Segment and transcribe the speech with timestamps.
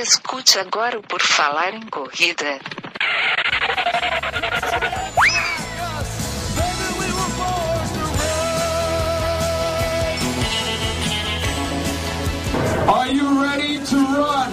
[0.00, 2.60] Escute agora o Por Falar em Corrida.
[12.86, 14.52] Are you ready to run?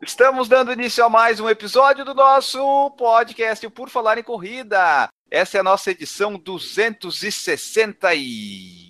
[0.00, 5.10] Estamos dando início a mais um episódio do nosso podcast Por Falar em Corrida.
[5.30, 8.24] Essa é a nossa edição 260 e...
[8.24, 8.83] Quanto?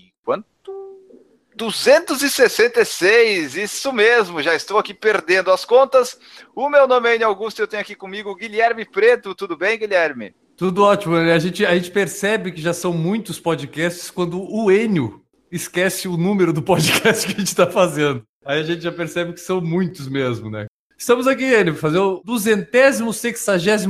[1.57, 6.19] 266, isso mesmo, já estou aqui perdendo as contas.
[6.55, 9.35] O meu nome é Enio Augusto e eu tenho aqui comigo Guilherme Preto.
[9.35, 10.35] Tudo bem, Guilherme?
[10.57, 11.17] Tudo ótimo.
[11.17, 16.17] A gente, a gente percebe que já são muitos podcasts quando o Enio esquece o
[16.17, 18.23] número do podcast que a gente está fazendo.
[18.45, 20.67] Aí a gente já percebe que são muitos mesmo, né?
[20.99, 23.87] Estamos aqui, Enio, fazer o 266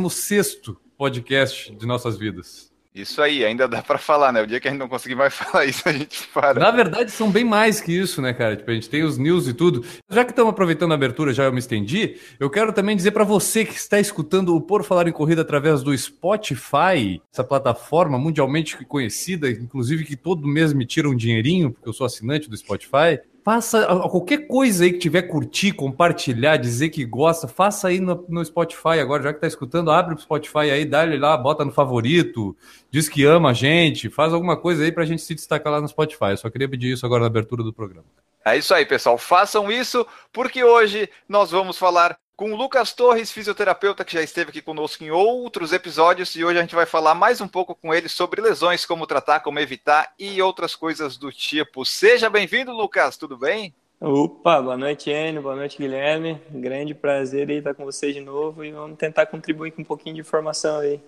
[0.96, 2.73] podcast de nossas vidas.
[2.94, 4.40] Isso aí, ainda dá para falar, né?
[4.40, 6.60] O dia que a gente não conseguir mais falar isso, a gente para.
[6.60, 8.56] Na verdade, são bem mais que isso, né, cara?
[8.56, 9.84] Tipo, a gente tem os news e tudo.
[10.08, 13.24] Já que estamos aproveitando a abertura, já eu me estendi, eu quero também dizer para
[13.24, 18.76] você que está escutando o Por Falar em Corrida através do Spotify, essa plataforma mundialmente
[18.84, 23.18] conhecida, inclusive que todo mês me tira um dinheirinho, porque eu sou assinante do Spotify.
[23.44, 28.42] Faça qualquer coisa aí que tiver curtir, compartilhar, dizer que gosta, faça aí no, no
[28.42, 31.70] Spotify agora, já que tá escutando, abre o Spotify aí, dá ele lá, bota no
[31.70, 32.56] favorito,
[32.90, 35.86] diz que ama a gente, faz alguma coisa aí pra gente se destacar lá no
[35.86, 36.30] Spotify.
[36.30, 38.06] Eu só queria pedir isso agora na abertura do programa.
[38.46, 39.18] É isso aí, pessoal.
[39.18, 44.50] Façam isso, porque hoje nós vamos falar com o Lucas Torres, fisioterapeuta que já esteve
[44.50, 47.94] aqui conosco em outros episódios, e hoje a gente vai falar mais um pouco com
[47.94, 51.84] ele sobre lesões, como tratar, como evitar e outras coisas do tipo.
[51.84, 53.72] Seja bem-vindo, Lucas, tudo bem?
[54.00, 56.40] Opa, boa noite, Enio, boa noite, Guilherme.
[56.50, 60.16] Grande prazer aí estar com vocês de novo e vamos tentar contribuir com um pouquinho
[60.16, 61.00] de informação aí.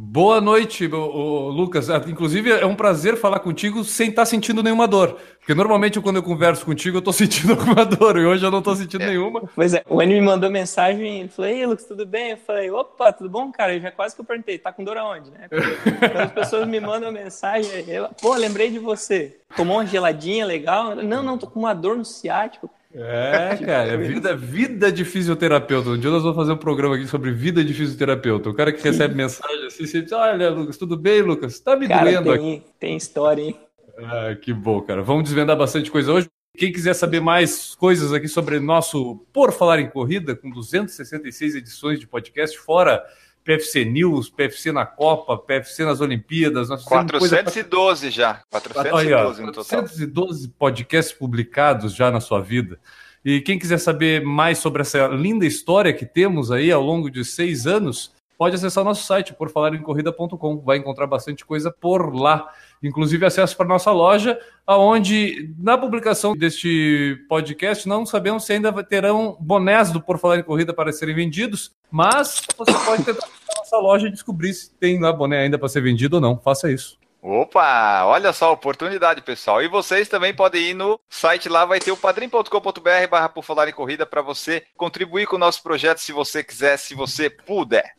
[0.00, 1.90] Boa noite, Lucas.
[1.90, 5.18] Ah, inclusive, é um prazer falar contigo sem estar sentindo nenhuma dor.
[5.40, 8.16] Porque normalmente, quando eu converso contigo, eu estou sentindo alguma dor.
[8.16, 9.06] E hoje eu não estou sentindo é.
[9.08, 9.42] nenhuma.
[9.56, 11.22] Pois é, o Enio me mandou mensagem.
[11.22, 12.30] Ele falou: Ei, Lucas, tudo bem?
[12.30, 13.74] Eu falei: Opa, tudo bom, cara?
[13.74, 15.48] Eu já quase que eu perguntei: Tá com dor aonde, né?
[15.48, 17.84] Porque as pessoas me mandam mensagem.
[17.88, 19.40] Eu, Pô, lembrei de você.
[19.56, 20.94] Tomou uma geladinha legal?
[20.94, 22.70] Não, não, tô com uma dor no ciático.
[22.94, 25.90] É, cara, vida, vida de fisioterapeuta.
[25.90, 28.50] Um dia nós vamos fazer um programa aqui sobre vida de fisioterapeuta.
[28.50, 31.60] O cara que recebe mensagem assim, você diz, olha, Lucas, tudo bem, Lucas?
[31.60, 32.66] Tá me cara, doendo tem, aqui.
[32.78, 33.56] Tem história, hein?
[33.98, 35.02] Ah, que bom, cara.
[35.02, 36.28] Vamos desvendar bastante coisa hoje.
[36.56, 42.00] Quem quiser saber mais coisas aqui sobre nosso Por Falar em Corrida, com 266 edições
[42.00, 43.04] de podcast, fora
[43.48, 46.68] PFC News, PFC na Copa, PFC nas Olimpíadas.
[46.68, 48.10] Nós 412 pra...
[48.10, 48.42] já.
[48.50, 52.78] 412 Aí, ó, no 412 podcasts publicados já na sua vida.
[53.24, 57.24] E quem quiser saber mais sobre essa linda história que temos aí ao longo de
[57.24, 60.58] seis anos, pode acessar o nosso site, porfalarencorrida.com.
[60.58, 62.52] Vai encontrar bastante coisa por lá.
[62.82, 69.38] Inclusive acesso para nossa loja, aonde na publicação deste podcast não sabemos se ainda terão
[69.40, 73.37] bonés do Por Falar em Corrida para serem vendidos, mas você pode tentar
[73.68, 76.38] nossa loja e descobrir se tem lá boné ainda para ser vendido ou não.
[76.38, 76.98] Faça isso.
[77.20, 79.62] Opa, olha só, oportunidade, pessoal.
[79.62, 83.68] E vocês também podem ir no site lá, vai ter o padrim.com.br barra por falar
[83.68, 87.92] em corrida para você contribuir com o nosso projeto se você quiser, se você puder.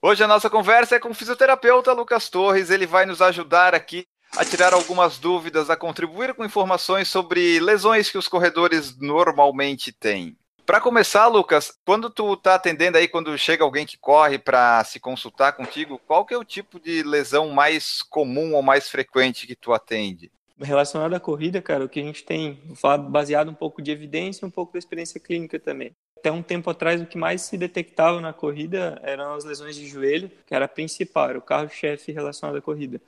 [0.00, 2.70] Hoje a nossa conversa é com o fisioterapeuta Lucas Torres.
[2.70, 4.06] Ele vai nos ajudar aqui
[4.36, 10.36] a tirar algumas dúvidas, a contribuir com informações sobre lesões que os corredores normalmente têm.
[10.72, 14.98] Para começar, Lucas, quando tu está atendendo aí, quando chega alguém que corre para se
[14.98, 19.54] consultar contigo, qual que é o tipo de lesão mais comum ou mais frequente que
[19.54, 20.32] tu atende?
[20.58, 23.90] Relacionado à corrida, cara, o que a gente tem, vou falar baseado um pouco de
[23.90, 27.42] evidência e um pouco da experiência clínica também até um tempo atrás o que mais
[27.42, 31.42] se detectava na corrida eram as lesões de joelho, que era a principal, era o
[31.42, 33.00] carro-chefe relacionado à corrida.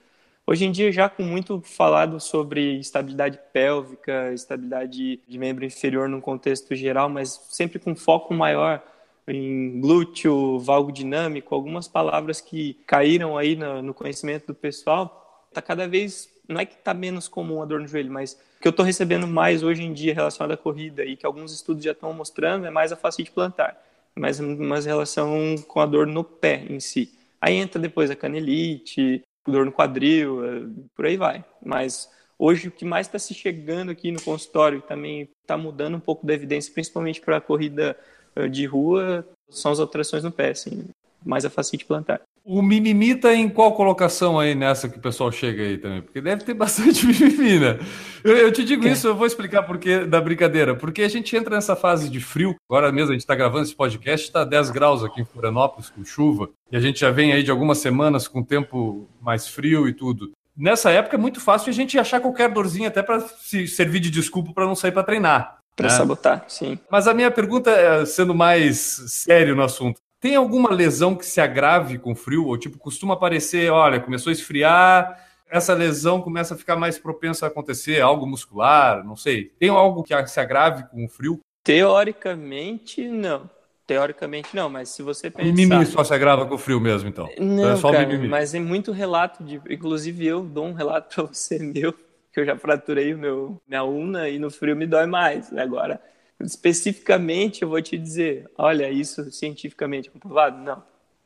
[0.46, 6.20] Hoje em dia, já com muito falado sobre estabilidade pélvica, estabilidade de membro inferior no
[6.20, 8.82] contexto geral, mas sempre com foco maior
[9.26, 15.62] em glúteo, valgo dinâmico, algumas palavras que caíram aí no, no conhecimento do pessoal, está
[15.62, 18.70] cada vez, não é que está menos comum a dor no joelho, mas que eu
[18.70, 22.12] estou recebendo mais hoje em dia relacionado à corrida e que alguns estudos já estão
[22.12, 23.82] mostrando é mais a fascite plantar,
[24.14, 27.10] mais uma relação com a dor no pé em si.
[27.40, 30.62] Aí entra depois a canelite, dor no quadril, é,
[30.94, 31.44] por aí vai.
[31.64, 35.96] Mas hoje o que mais está se chegando aqui no consultório e também está mudando
[35.96, 37.96] um pouco da evidência, principalmente para a corrida
[38.34, 40.84] é, de rua, são as alterações no pé, assim,
[41.24, 42.20] mais a fascite plantar.
[42.44, 46.02] O mimimi tá em qual colocação aí nessa que o pessoal chega aí também?
[46.02, 47.78] Porque deve ter bastante mimimi, né?
[48.22, 48.92] Eu, eu te digo é.
[48.92, 50.74] isso, eu vou explicar por que da brincadeira.
[50.74, 52.54] Porque a gente entra nessa fase de frio.
[52.68, 56.04] Agora mesmo a gente está gravando esse podcast, está 10 graus aqui em Florianópolis com
[56.04, 56.50] chuva.
[56.70, 60.32] E a gente já vem aí de algumas semanas com tempo mais frio e tudo.
[60.54, 64.10] nessa época é muito fácil a gente achar qualquer dorzinha até para se servir de
[64.10, 65.58] desculpa para não sair para treinar.
[65.76, 65.96] Para né?
[65.96, 66.78] sabotar, sim.
[66.90, 68.78] Mas a minha pergunta, é, sendo mais
[69.08, 72.46] sério no assunto, tem alguma lesão que se agrave com frio?
[72.46, 77.44] Ou tipo, costuma aparecer, olha, começou a esfriar, essa lesão começa a ficar mais propensa
[77.44, 79.52] a acontecer, algo muscular, não sei.
[79.58, 81.40] Tem algo que se agrave com o frio?
[81.62, 83.50] Teoricamente, não.
[83.86, 85.52] Teoricamente não, mas se você pensar...
[85.52, 87.28] Mimimi só se agrava com o frio mesmo, então.
[87.38, 88.26] Não, é só cara, mimimi.
[88.26, 89.60] mas é muito relato de...
[89.68, 91.92] Inclusive eu dou um relato para você meu,
[92.32, 95.52] que eu já fraturei o meu, minha una e no frio me dói mais.
[95.52, 96.00] Agora,
[96.40, 100.58] especificamente eu vou te dizer, olha, isso cientificamente comprovado?
[100.58, 100.82] Não.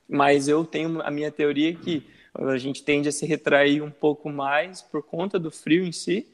[0.09, 4.29] Mas eu tenho a minha teoria que a gente tende a se retrair um pouco
[4.29, 6.27] mais por conta do frio em si,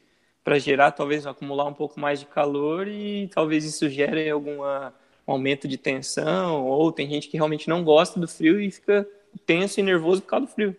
[0.42, 4.92] para gerar, talvez, acumular um pouco mais de calor e talvez isso gere alguma
[5.26, 9.08] um aumento de tensão, ou tem gente que realmente não gosta do frio e fica
[9.46, 10.76] tenso e nervoso por causa do frio.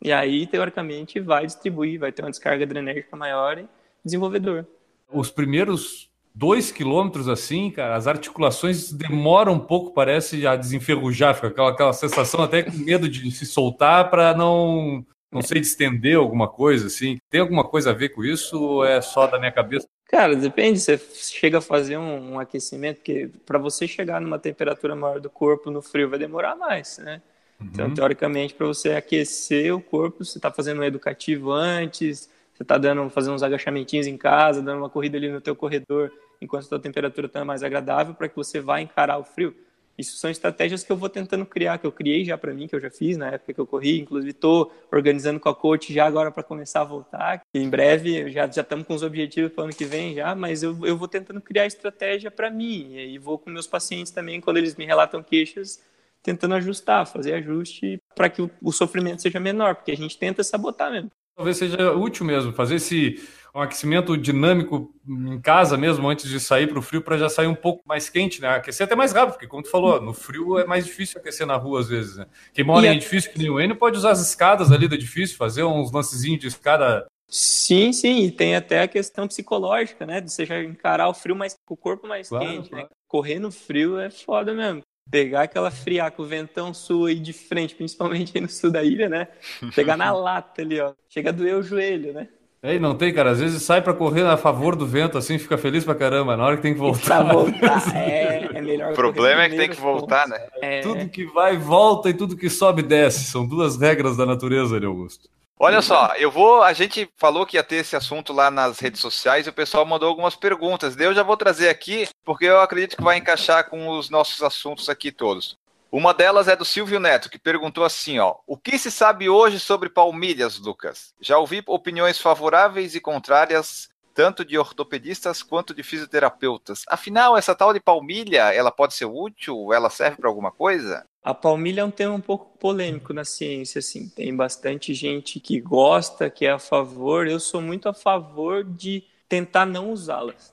[0.00, 3.68] E aí, teoricamente, vai distribuir, vai ter uma descarga adrenérgica maior e
[4.04, 4.64] desenvolvedor.
[5.12, 6.07] Os primeiros
[6.38, 11.92] dois quilômetros assim, cara, as articulações demoram um pouco, parece, a desenferrujar, fica aquela, aquela
[11.92, 17.18] sensação até com medo de se soltar para não, não sei, distender alguma coisa, assim.
[17.28, 19.88] Tem alguma coisa a ver com isso ou é só da minha cabeça?
[20.08, 20.78] Cara, depende.
[20.78, 25.28] Você chega a fazer um, um aquecimento, porque para você chegar numa temperatura maior do
[25.28, 27.20] corpo no frio vai demorar mais, né?
[27.60, 27.66] Uhum.
[27.72, 32.78] Então, teoricamente, para você aquecer o corpo, você está fazendo um educativo antes, você está
[32.78, 36.78] dando, fazendo uns agachamentinhos em casa, dando uma corrida ali no teu corredor, enquanto a
[36.78, 39.54] temperatura está mais agradável, para que você vá encarar o frio.
[39.98, 42.76] Isso são estratégias que eu vou tentando criar, que eu criei já para mim, que
[42.76, 43.98] eu já fiz na época que eu corri.
[43.98, 47.42] Inclusive, estou organizando com a coach já agora para começar a voltar.
[47.52, 50.86] em breve, já estamos com os objetivos para o ano que vem já, mas eu,
[50.86, 52.92] eu vou tentando criar estratégia para mim.
[52.92, 55.82] E aí vou com meus pacientes também, quando eles me relatam queixas,
[56.22, 60.44] tentando ajustar, fazer ajuste para que o, o sofrimento seja menor, porque a gente tenta
[60.44, 61.10] sabotar mesmo.
[61.38, 63.22] Talvez seja útil mesmo fazer esse
[63.54, 67.46] um aquecimento dinâmico em casa mesmo, antes de sair para o frio, para já sair
[67.46, 68.48] um pouco mais quente, né?
[68.48, 71.54] Aquecer até mais rápido, porque como tu falou, no frio é mais difícil aquecer na
[71.54, 72.26] rua às vezes, né?
[72.52, 74.96] Quem mora e em edifício que nem o Enio pode usar as escadas ali do
[74.96, 77.06] edifício, fazer uns lancezinhos de escada.
[77.28, 80.20] Sim, sim, e tem até a questão psicológica, né?
[80.20, 82.68] De você já encarar o frio mais com o corpo mais claro, quente, né?
[82.70, 82.84] claro.
[82.86, 82.90] né?
[83.06, 87.74] Correr no frio é foda mesmo pegar aquela friaca, o ventão sul aí de frente,
[87.74, 89.28] principalmente aí no sul da ilha, né?
[89.74, 90.92] Pegar na lata ali, ó.
[91.08, 92.28] Chega a doer o joelho, né?
[92.60, 93.30] É, não tem, cara.
[93.30, 96.36] Às vezes sai para correr a favor do vento, assim, fica feliz pra caramba.
[96.36, 97.24] Na hora que tem que voltar.
[97.24, 98.92] Pra voltar, é, é melhor.
[98.92, 100.38] O problema é que tem que voltar, né?
[100.60, 100.80] É...
[100.80, 103.24] Tudo que vai, volta e tudo que sobe, desce.
[103.30, 105.28] São duas regras da natureza ali, Augusto.
[105.60, 106.62] Olha só, eu vou.
[106.62, 109.84] A gente falou que ia ter esse assunto lá nas redes sociais e o pessoal
[109.84, 110.96] mandou algumas perguntas.
[110.96, 114.88] Eu já vou trazer aqui, porque eu acredito que vai encaixar com os nossos assuntos
[114.88, 115.58] aqui todos.
[115.90, 119.58] Uma delas é do Silvio Neto, que perguntou assim, ó: "O que se sabe hoje
[119.58, 121.12] sobre palmilhas, Lucas?
[121.20, 123.88] Já ouvi opiniões favoráveis e contrárias
[124.18, 126.82] tanto de ortopedistas quanto de fisioterapeutas.
[126.88, 129.72] Afinal, essa tal de palmilha, ela pode ser útil?
[129.72, 133.78] Ela serve para alguma coisa?" A palmilha é um tema um pouco polêmico na ciência,
[133.78, 134.08] assim.
[134.08, 137.28] Tem bastante gente que gosta, que é a favor.
[137.28, 140.52] Eu sou muito a favor de tentar não usá-las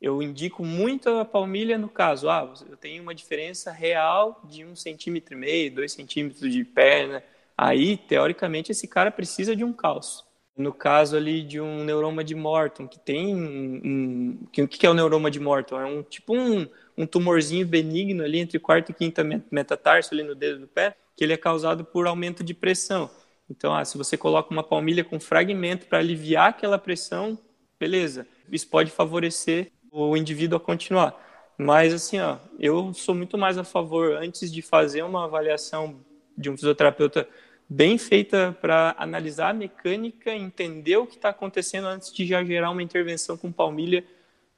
[0.00, 4.76] eu indico muito a palmilha no caso, ah, eu tenho uma diferença real de um
[4.76, 7.24] centímetro e meio, dois centímetros de perna,
[7.56, 10.26] aí, teoricamente, esse cara precisa de um calço.
[10.56, 14.38] No caso ali de um neuroma de Morton, que tem um...
[14.56, 15.80] O que é o neuroma de Morton?
[15.80, 20.34] É um tipo um, um tumorzinho benigno ali entre quarto e quinta metatarso ali no
[20.34, 23.10] dedo do pé, que ele é causado por aumento de pressão.
[23.50, 27.38] Então, ah, se você coloca uma palmilha com fragmento para aliviar aquela pressão,
[27.78, 28.26] beleza.
[28.50, 31.20] Isso pode favorecer o indivíduo a continuar.
[31.58, 36.00] Mas, assim, ó, eu sou muito mais a favor, antes de fazer uma avaliação
[36.36, 37.28] de um fisioterapeuta
[37.68, 42.70] bem feita para analisar a mecânica, entender o que está acontecendo antes de já gerar
[42.70, 44.04] uma intervenção com palmilha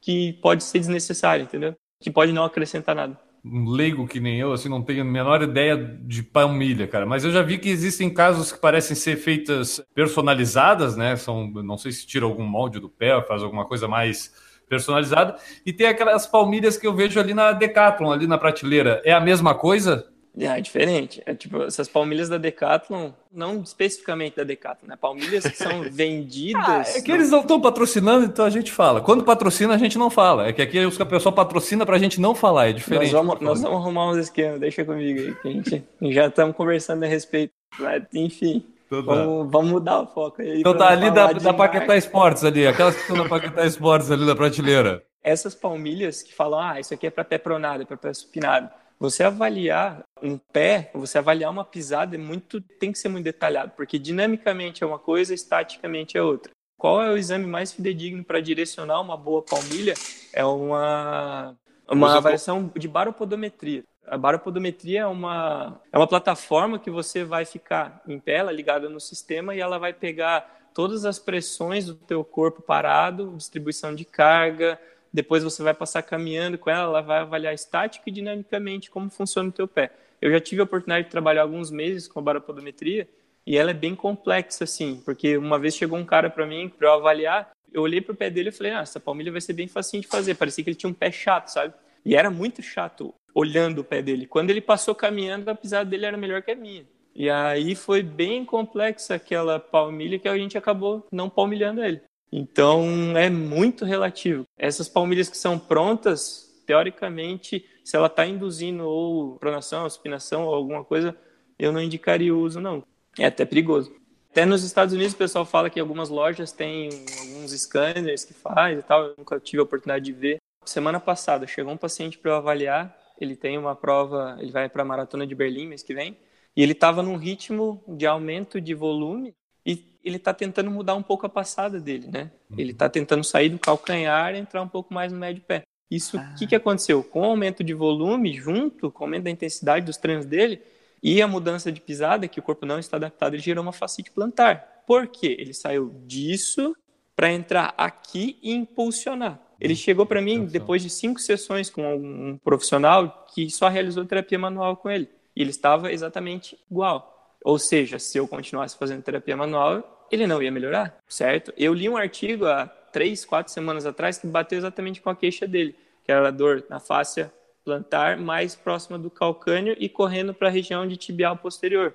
[0.01, 1.75] que pode ser desnecessária, entendeu?
[2.01, 3.19] Que pode não acrescentar nada.
[3.45, 7.07] Um leigo que nem eu, assim, não tenho a menor ideia de palmilha, cara.
[7.07, 11.15] Mas eu já vi que existem casos que parecem ser feitas personalizadas, né?
[11.17, 14.33] São, não sei se tira algum molde do pé, faz alguma coisa mais
[14.69, 15.39] personalizado.
[15.65, 19.01] E tem aquelas palmilhas que eu vejo ali na Decathlon, ali na prateleira.
[19.05, 20.09] É a mesma coisa?
[20.39, 21.23] É, diferente.
[21.25, 24.97] É tipo, essas palmilhas da Decathlon, não especificamente da Decathlon, né?
[25.01, 26.63] Palmilhas que são vendidas.
[26.63, 29.01] ah, é que eles não estão patrocinando, então a gente fala.
[29.01, 30.47] Quando patrocina, a gente não fala.
[30.47, 33.13] É que aqui o pessoal patrocina pra gente não falar, é diferente.
[33.13, 36.55] Nós vamos, nós vamos arrumar uns esquemas, deixa comigo aí, que a gente já estamos
[36.55, 37.55] conversando a respeito.
[37.79, 38.65] Mas, enfim.
[38.87, 39.15] Então tá.
[39.15, 40.61] Vamos, vamos, mudar o foco aí.
[40.61, 44.27] Então tá ali da, da Paquetá Esportes ali, aquelas que estão na Paquetá Esportes ali
[44.27, 45.03] da prateleira.
[45.23, 48.71] Essas palmilhas que falam, ah, isso aqui é para pé pronado, é para pé supinado.
[48.99, 53.73] Você avaliar um pé, você avaliar uma pisada é muito, tem que ser muito detalhado,
[53.77, 56.51] porque dinamicamente é uma coisa, estaticamente é outra.
[56.79, 59.95] Qual é o exame mais fidedigno para direcionar uma boa palmilha?
[60.33, 61.57] É uma,
[61.89, 63.85] uma avaliação de baropodometria.
[64.07, 68.89] A baropodometria é uma, é uma plataforma que você vai ficar em pé, ela ligada
[68.89, 74.05] no sistema, e ela vai pegar todas as pressões do teu corpo parado, distribuição de
[74.05, 74.79] carga,
[75.13, 79.49] depois você vai passar caminhando com ela, ela vai avaliar estática e dinamicamente como funciona
[79.49, 79.91] o teu pé.
[80.21, 83.09] Eu já tive a oportunidade de trabalhar alguns meses com a baropodometria
[83.47, 86.89] e ela é bem complexa, assim, porque uma vez chegou um cara para mim para
[86.89, 89.69] eu avaliar, eu olhei pro pé dele e falei, ah, essa palmilha vai ser bem
[89.69, 90.35] facinho de fazer.
[90.35, 91.75] Parecia que ele tinha um pé chato, sabe?
[92.05, 94.27] E era muito chato olhando o pé dele.
[94.27, 96.87] Quando ele passou caminhando, a pisada dele era melhor que a minha.
[97.15, 102.03] E aí foi bem complexa aquela palmilha que a gente acabou não palmilhando ele.
[102.33, 104.45] Então é muito relativo.
[104.59, 110.85] Essas palmilhas que são prontas, teoricamente, se ela está induzindo ou pronação, supinação ou alguma
[110.85, 111.17] coisa,
[111.59, 112.83] eu não indicaria o uso, não.
[113.19, 113.95] É até perigoso.
[114.31, 116.91] Até nos Estados Unidos o pessoal fala que algumas lojas têm
[117.21, 119.05] alguns scanners que faz e tal.
[119.05, 120.37] Eu nunca tive a oportunidade de ver.
[120.65, 122.95] Semana passada chegou um paciente para eu avaliar.
[123.19, 126.19] Ele tem uma prova, ele vai para a maratona de Berlim mês que vem.
[126.55, 129.35] E ele estava num ritmo de aumento de volume
[129.67, 132.31] e ele está tentando mudar um pouco a passada dele, né?
[132.49, 132.57] Uhum.
[132.59, 135.65] Ele está tentando sair do calcanhar e entrar um pouco mais no médio pé.
[135.91, 136.35] Isso, o ah.
[136.39, 137.03] que, que aconteceu?
[137.03, 140.63] Com o aumento de volume, junto com o aumento da intensidade dos treinos dele
[141.03, 144.11] e a mudança de pisada, que o corpo não está adaptado, ele gerou uma fascite
[144.11, 144.83] plantar.
[144.87, 145.37] Por quê?
[145.39, 146.75] Ele saiu disso
[147.15, 149.41] para entrar aqui e impulsionar.
[149.61, 149.79] Ele uhum.
[149.79, 154.77] chegou para mim depois de cinco sessões com um profissional que só realizou terapia manual
[154.77, 155.09] com ele.
[155.35, 157.16] E ele estava exatamente igual.
[157.45, 161.53] Ou seja, se eu continuasse fazendo terapia manual, ele não ia melhorar, certo?
[161.57, 165.47] Eu li um artigo há três, quatro semanas atrás que bateu exatamente com a queixa
[165.47, 167.33] dele, que era dor na fáscia
[167.65, 171.95] plantar mais próxima do calcâneo e correndo para a região de tibial posterior.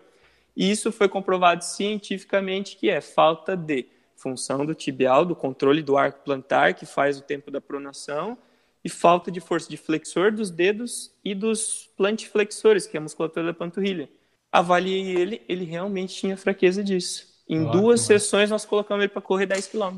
[0.56, 5.98] E isso foi comprovado cientificamente que é falta de função do tibial, do controle do
[5.98, 8.38] arco plantar, que faz o tempo da pronação,
[8.84, 13.46] e falta de força de flexor dos dedos e dos plantiflexores, que é a musculatura
[13.46, 14.10] da panturrilha
[14.52, 17.32] avaliei ele, ele realmente tinha fraqueza disso.
[17.48, 19.98] Em duas sessões nós colocamos ele para correr 10 km.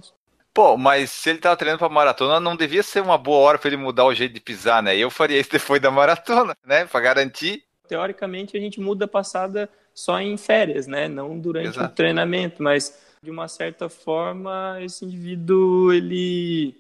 [0.53, 3.69] Pô, mas se ele tava treinando para maratona, não devia ser uma boa hora para
[3.69, 4.95] ele mudar o jeito de pisar, né?
[4.95, 6.85] Eu faria isso depois da maratona, né?
[6.85, 7.63] Para garantir.
[7.87, 11.07] Teoricamente a gente muda a passada só em férias, né?
[11.07, 11.91] Não durante Exato.
[11.91, 16.75] o treinamento, mas de uma certa forma esse indivíduo ele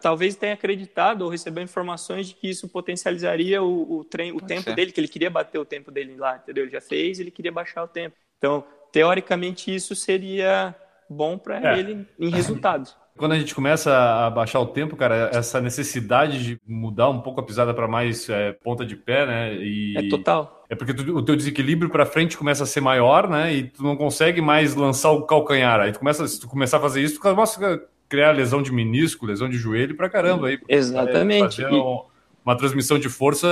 [0.00, 4.64] talvez tenha acreditado ou recebeu informações de que isso potencializaria o, o, treino, o tempo
[4.64, 4.74] ser.
[4.74, 6.64] dele, que ele queria bater o tempo dele lá, entendeu?
[6.64, 8.16] Ele já fez, ele queria baixar o tempo.
[8.38, 10.74] Então, teoricamente, isso seria
[11.08, 11.78] bom para é.
[11.78, 12.96] ele em resultados.
[13.16, 17.40] Quando a gente começa a baixar o tempo, cara, essa necessidade de mudar um pouco
[17.40, 19.54] a pisada para mais é, ponta de pé, né?
[19.56, 19.94] E...
[19.98, 20.64] É total.
[20.70, 23.52] É porque tu, o teu desequilíbrio para frente começa a ser maior, né?
[23.52, 25.80] E tu não consegue mais lançar o calcanhar.
[25.80, 29.24] Aí tu começa, se tu começar a fazer isso, tu começa criar lesão de menisco,
[29.24, 30.58] lesão de joelho pra caramba aí.
[30.68, 31.64] Exatamente.
[31.64, 32.02] Um,
[32.44, 33.48] uma transmissão de força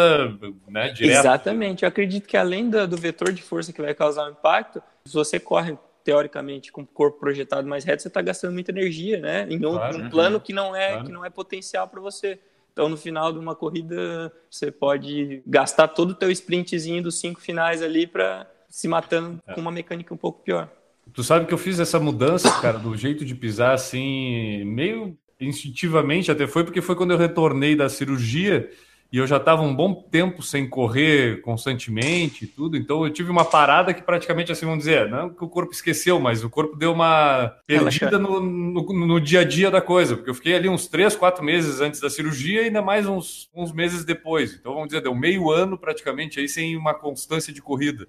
[0.67, 1.21] né, direta.
[1.21, 1.85] Exatamente.
[1.85, 4.83] Eu acredito que além do, do vetor de força que vai causar o um impacto,
[5.05, 9.21] se você corre teoricamente com o corpo projetado mais reto, você está gastando muita energia,
[9.21, 9.47] né?
[9.49, 11.05] Em um, claro, um plano que não é claro.
[11.05, 12.41] que não é potencial para você.
[12.73, 17.41] Então, no final de uma corrida, você pode gastar todo o teu sprintzinho dos cinco
[17.41, 19.53] finais ali para se matando é.
[19.53, 20.69] com uma mecânica um pouco pior.
[21.13, 26.31] Tu sabe que eu fiz essa mudança, cara, do jeito de pisar assim, meio instintivamente
[26.31, 28.69] até foi, porque foi quando eu retornei da cirurgia
[29.11, 33.31] e eu já estava um bom tempo sem correr constantemente e tudo, então eu tive
[33.31, 36.77] uma parada que praticamente assim, vamos dizer, não que o corpo esqueceu, mas o corpo
[36.77, 40.69] deu uma perdida no, no, no, dia a dia da coisa, porque eu fiquei ali
[40.69, 44.75] uns três, quatro meses antes da cirurgia e ainda mais uns, uns meses depois, então
[44.75, 48.07] vamos dizer, deu meio ano praticamente aí sem uma constância de corrida.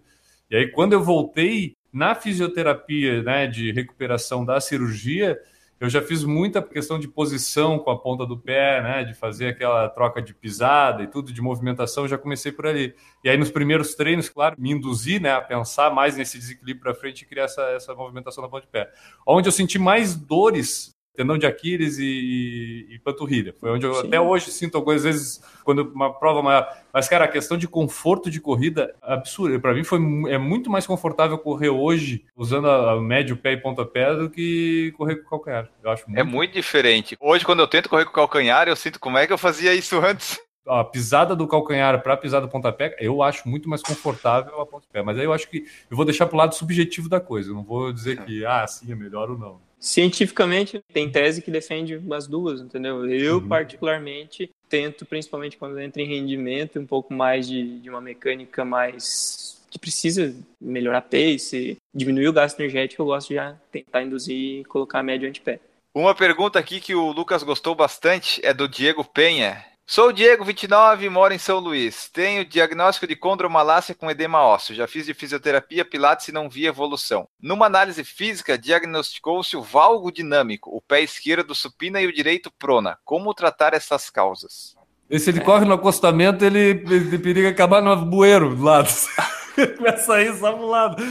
[0.52, 5.40] E aí quando eu voltei, na fisioterapia né, de recuperação da cirurgia,
[5.80, 9.48] eu já fiz muita questão de posição com a ponta do pé, né, de fazer
[9.48, 12.94] aquela troca de pisada e tudo, de movimentação, já comecei por ali.
[13.24, 16.94] E aí nos primeiros treinos, claro, me induzi né, a pensar mais nesse desequilíbrio para
[16.94, 18.92] frente e criar essa, essa movimentação na ponta de pé.
[19.26, 23.54] Onde eu senti mais dores tendão de Aquiles e, e, panturrilha.
[23.60, 24.08] Foi onde eu Sim.
[24.08, 26.74] até hoje sinto algumas vezes quando uma prova maior.
[26.94, 29.60] Mas, cara, a questão de conforto de corrida absurda.
[29.60, 30.00] Para mim foi
[30.30, 34.94] é muito mais confortável correr hoje usando a, a médio pé e pontapé do que
[34.96, 35.70] correr com calcanhar.
[35.84, 36.20] Eu acho muito...
[36.20, 37.18] É muito diferente.
[37.20, 40.00] Hoje, quando eu tento correr com calcanhar, eu sinto como é que eu fazia isso
[40.00, 44.62] antes a pisada do calcanhar para a pisada do pontapé, eu acho muito mais confortável
[44.62, 45.02] a pontapé.
[45.02, 47.50] Mas aí eu acho que eu vou deixar para o lado subjetivo da coisa.
[47.50, 49.69] Eu não vou dizer que, ah, sim, é melhor ou não.
[49.80, 53.10] Cientificamente, tem tese que defende as duas, entendeu?
[53.10, 53.48] Eu, uhum.
[53.48, 59.58] particularmente, tento, principalmente quando entra em rendimento, um pouco mais de, de uma mecânica mais
[59.70, 64.66] que precisa melhorar pace, diminuir o gasto energético, eu gosto de já tentar induzir e
[64.66, 65.60] colocar a média antepé.
[65.96, 69.64] Uma pergunta aqui que o Lucas gostou bastante é do Diego Penha.
[69.92, 72.08] Sou o Diego, 29, moro em São Luís.
[72.14, 74.76] Tenho diagnóstico de condromalácia com edema ósseo.
[74.76, 77.28] Já fiz de fisioterapia, pilates e não vi evolução.
[77.42, 83.00] Numa análise física, diagnosticou-se o valgo dinâmico, o pé esquerdo supina e o direito prona.
[83.04, 84.78] Como tratar essas causas?
[85.10, 85.44] E se ele é.
[85.44, 88.90] corre no acostamento, ele, ele periga acabar no bueiro do lado.
[89.76, 91.04] Começa a ir só pro lado.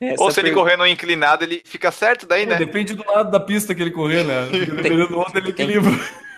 [0.00, 2.58] Essa Ou se ele correr no inclinado, ele fica certo daí, né?
[2.58, 4.46] Depende do lado da pista que ele correr, né?
[4.70, 5.90] Dependendo do onde ele equilibra.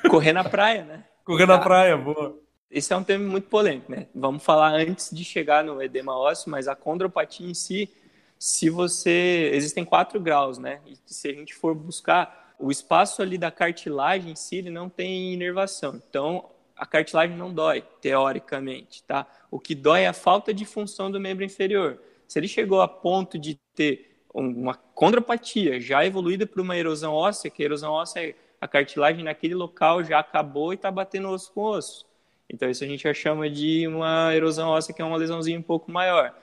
[0.08, 1.04] Correr na praia, né?
[1.26, 2.38] Correr na praia, boa.
[2.70, 4.06] Esse é um tema muito polêmico, né?
[4.14, 7.92] Vamos falar antes de chegar no edema ósseo, mas a condropatia em si,
[8.38, 9.50] se você.
[9.52, 10.80] Existem quatro graus, né?
[10.86, 14.88] E se a gente for buscar, o espaço ali da cartilagem em si, ele não
[14.88, 16.00] tem inervação.
[16.08, 19.26] Então, a cartilagem não dói, teoricamente, tá?
[19.50, 22.00] O que dói é a falta de função do membro inferior.
[22.28, 27.50] Se ele chegou a ponto de ter uma condropatia já evoluída para uma erosão óssea,
[27.50, 31.62] que a erosão óssea, a cartilagem naquele local já acabou e está batendo osso com
[31.62, 32.06] osso.
[32.48, 35.62] Então isso a gente já chama de uma erosão óssea, que é uma lesãozinha um
[35.62, 36.34] pouco maior.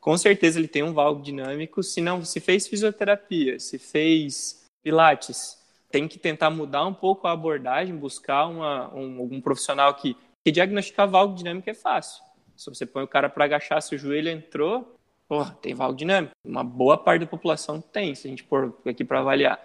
[0.00, 5.58] Com certeza ele tem um valgo dinâmico, se não, se fez fisioterapia, se fez pilates,
[5.90, 10.50] tem que tentar mudar um pouco a abordagem, buscar uma, um, um profissional que, que
[10.50, 12.22] diagnosticar valgo dinâmico é fácil.
[12.56, 14.94] Se você põe o cara para agachar, se o joelho entrou,
[15.28, 16.32] porra, tem valgo dinâmico.
[16.44, 19.60] Uma boa parte da população tem, se a gente pôr aqui para avaliar.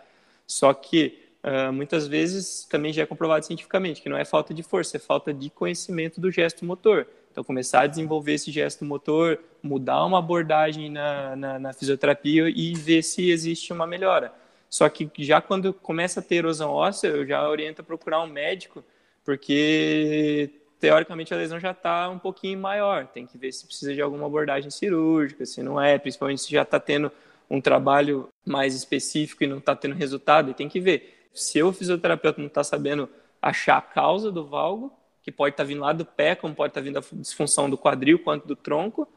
[0.47, 4.63] Só que uh, muitas vezes também já é comprovado cientificamente que não é falta de
[4.63, 7.07] força, é falta de conhecimento do gesto motor.
[7.31, 12.73] Então, começar a desenvolver esse gesto motor, mudar uma abordagem na, na, na fisioterapia e
[12.73, 14.33] ver se existe uma melhora.
[14.69, 18.27] Só que já quando começa a ter erosão óssea, eu já oriento a procurar um
[18.27, 18.83] médico,
[19.23, 20.49] porque
[20.79, 23.07] teoricamente a lesão já está um pouquinho maior.
[23.07, 26.61] Tem que ver se precisa de alguma abordagem cirúrgica, se não é, principalmente se já
[26.61, 27.11] está tendo
[27.49, 31.14] um trabalho mais específico e não está tendo resultado, e tem que ver.
[31.35, 33.07] Se o fisioterapeuta não está sabendo
[33.41, 36.71] achar a causa do valgo, que pode estar tá vindo lá do pé, como pode
[36.71, 39.07] estar tá vindo a disfunção do quadril quanto do tronco,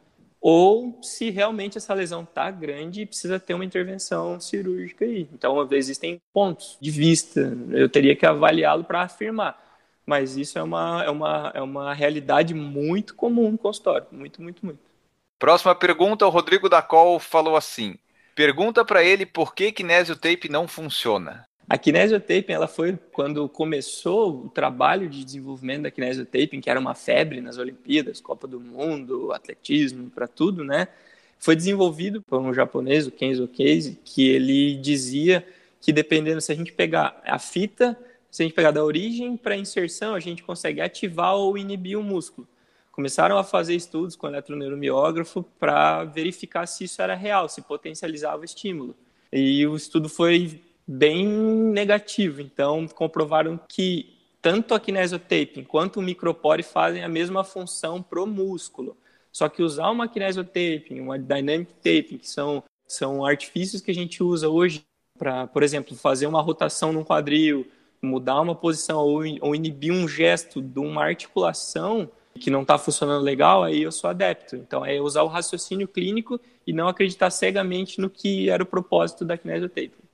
[0.40, 5.28] ou se realmente essa lesão está grande e precisa ter uma intervenção cirúrgica aí.
[5.32, 9.64] Então, existem pontos de vista, eu teria que avaliá-lo para afirmar.
[10.06, 14.64] Mas isso é uma, é, uma, é uma realidade muito comum no consultório, muito, muito,
[14.64, 14.80] muito.
[15.38, 17.96] Próxima pergunta, o Rodrigo da Col falou assim,
[18.34, 21.47] pergunta para ele por que tape não funciona.
[21.68, 26.94] A kinesiotaping, ela foi quando começou o trabalho de desenvolvimento da kinesiotaping, que era uma
[26.94, 30.88] febre nas Olimpíadas, Copa do Mundo, atletismo, para tudo, né?
[31.38, 35.46] Foi desenvolvido por um japonês, o Kenzo Case, que ele dizia
[35.80, 37.98] que dependendo se a gente pegar a fita,
[38.30, 42.02] se a gente pegar da origem para inserção, a gente consegue ativar ou inibir o
[42.02, 42.48] músculo.
[42.90, 48.44] Começaram a fazer estudos com eletroneuromiógrafo para verificar se isso era real, se potencializava o
[48.44, 48.96] estímulo.
[49.30, 52.40] E o estudo foi bem negativo.
[52.40, 58.96] Então, comprovaram que tanto a kinesiotaping quanto o micropore fazem a mesma função pro músculo.
[59.30, 64.22] Só que usar uma kinesiotaping, uma dynamic taping, que são, são artifícios que a gente
[64.22, 64.82] usa hoje
[65.18, 67.66] para, por exemplo, fazer uma rotação num quadril,
[68.00, 73.24] mudar uma posição ou, ou inibir um gesto de uma articulação que não está funcionando
[73.24, 74.54] legal, aí eu sou adepto.
[74.56, 79.24] Então, é usar o raciocínio clínico e não acreditar cegamente no que era o propósito
[79.24, 80.07] da kinesiotaping.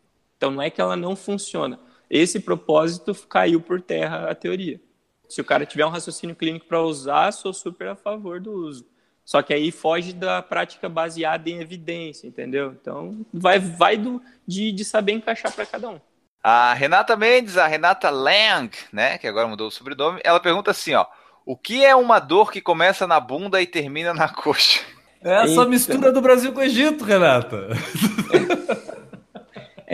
[0.45, 1.81] Então não é que ela não funciona.
[2.11, 4.79] Esse propósito caiu por terra a teoria.
[5.27, 8.85] Se o cara tiver um raciocínio clínico para usar, sou super a favor do uso.
[9.25, 12.77] Só que aí foge da prática baseada em evidência, entendeu?
[12.79, 16.01] Então vai, vai do, de, de saber encaixar para cada um.
[16.43, 20.93] A Renata Mendes, a Renata Lang, né, que agora mudou o sobrenome, ela pergunta assim,
[20.93, 21.07] ó,
[21.47, 24.83] o que é uma dor que começa na bunda e termina na coxa?
[25.23, 25.65] É essa Eita.
[25.65, 27.69] mistura do Brasil com o Egito, Renata.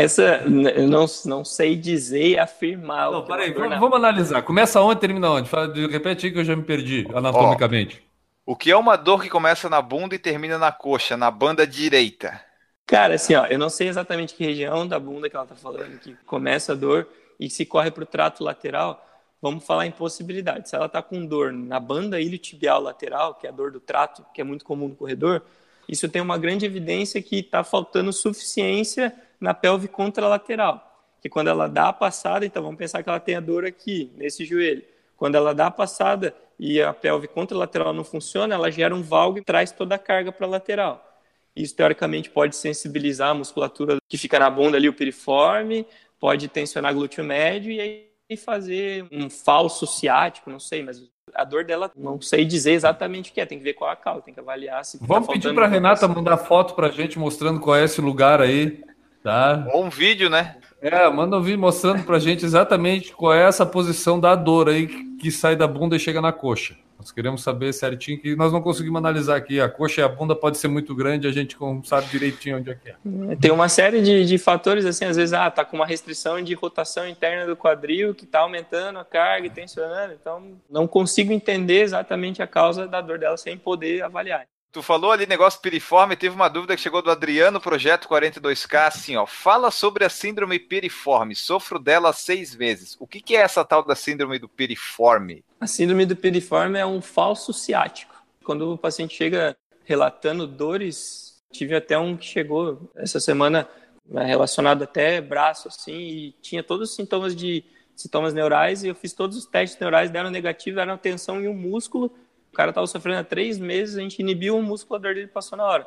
[0.00, 3.10] Essa eu não, não sei dizer e afirmar.
[3.10, 4.40] Não, peraí, vamos, vamos, analisar.
[4.40, 5.46] Começa onde termina onde?
[5.46, 8.02] Fala, repete aí que eu já me perdi anatomicamente.
[8.46, 11.30] Ó, o que é uma dor que começa na bunda e termina na coxa, na
[11.30, 12.40] banda direita?
[12.86, 15.98] Cara, assim, ó, eu não sei exatamente que região da bunda que ela tá falando
[16.00, 17.06] que começa a dor
[17.38, 19.06] e se corre para o trato lateral.
[19.42, 20.70] Vamos falar em possibilidade.
[20.70, 24.24] Se ela tá com dor na banda iliotibial lateral, que é a dor do trato,
[24.32, 25.42] que é muito comum no corredor,
[25.86, 30.86] isso tem uma grande evidência que está faltando suficiência na pelve contralateral,
[31.20, 34.12] que quando ela dá a passada, então vamos pensar que ela tem a dor aqui,
[34.16, 34.82] nesse joelho.
[35.16, 39.38] Quando ela dá a passada e a pelve contralateral não funciona, ela gera um valgo
[39.38, 41.06] e traz toda a carga para a lateral.
[41.54, 45.86] Isso, teoricamente, pode sensibilizar a musculatura que fica na bunda ali, o piriforme,
[46.18, 51.02] pode tensionar glúteo médio e aí fazer um falso ciático, não sei, mas
[51.34, 53.96] a dor dela não sei dizer exatamente o que é, tem que ver qual a
[53.96, 57.18] causa, tem que avaliar se Vamos tá pedir para Renata mandar foto para a gente
[57.18, 58.82] mostrando qual é esse lugar aí,
[59.22, 59.66] tá?
[59.72, 60.56] Ou um vídeo, né?
[60.80, 64.68] É, manda um vídeo mostrando para a gente exatamente qual é essa posição da dor
[64.68, 64.86] aí
[65.18, 66.74] que sai da bunda e chega na coxa.
[67.00, 69.58] Nós queremos saber certinho que nós não conseguimos analisar aqui.
[69.58, 72.70] A coxa e a bunda pode ser muito grande, a gente não sabe direitinho onde
[72.70, 72.94] é que é.
[73.30, 73.36] é.
[73.36, 76.52] Tem uma série de, de fatores, assim, às vezes, ah, tá com uma restrição de
[76.52, 81.80] rotação interna do quadril que tá aumentando a carga e tensionando, então não consigo entender
[81.80, 84.46] exatamente a causa da dor dela sem poder avaliar.
[84.72, 89.16] Tu falou ali negócio piriforme, teve uma dúvida que chegou do Adriano, projeto 42K, assim,
[89.16, 89.26] ó.
[89.26, 91.34] Fala sobre a síndrome piriforme.
[91.34, 92.96] Sofro dela seis vezes.
[93.00, 95.44] O que, que é essa tal da síndrome do piriforme?
[95.60, 98.14] A síndrome do piriforme é um falso ciático.
[98.44, 103.68] Quando o paciente chega relatando dores, tive até um que chegou essa semana
[104.08, 107.64] né, relacionado até braço, assim, e tinha todos os sintomas de
[107.96, 111.54] sintomas neurais, e eu fiz todos os testes neurais, deram negativo, deram tensão em um
[111.54, 112.14] músculo,
[112.50, 115.28] o cara estava sofrendo há três meses, a gente inibiu o músculo, a dor dele
[115.28, 115.86] passou na hora.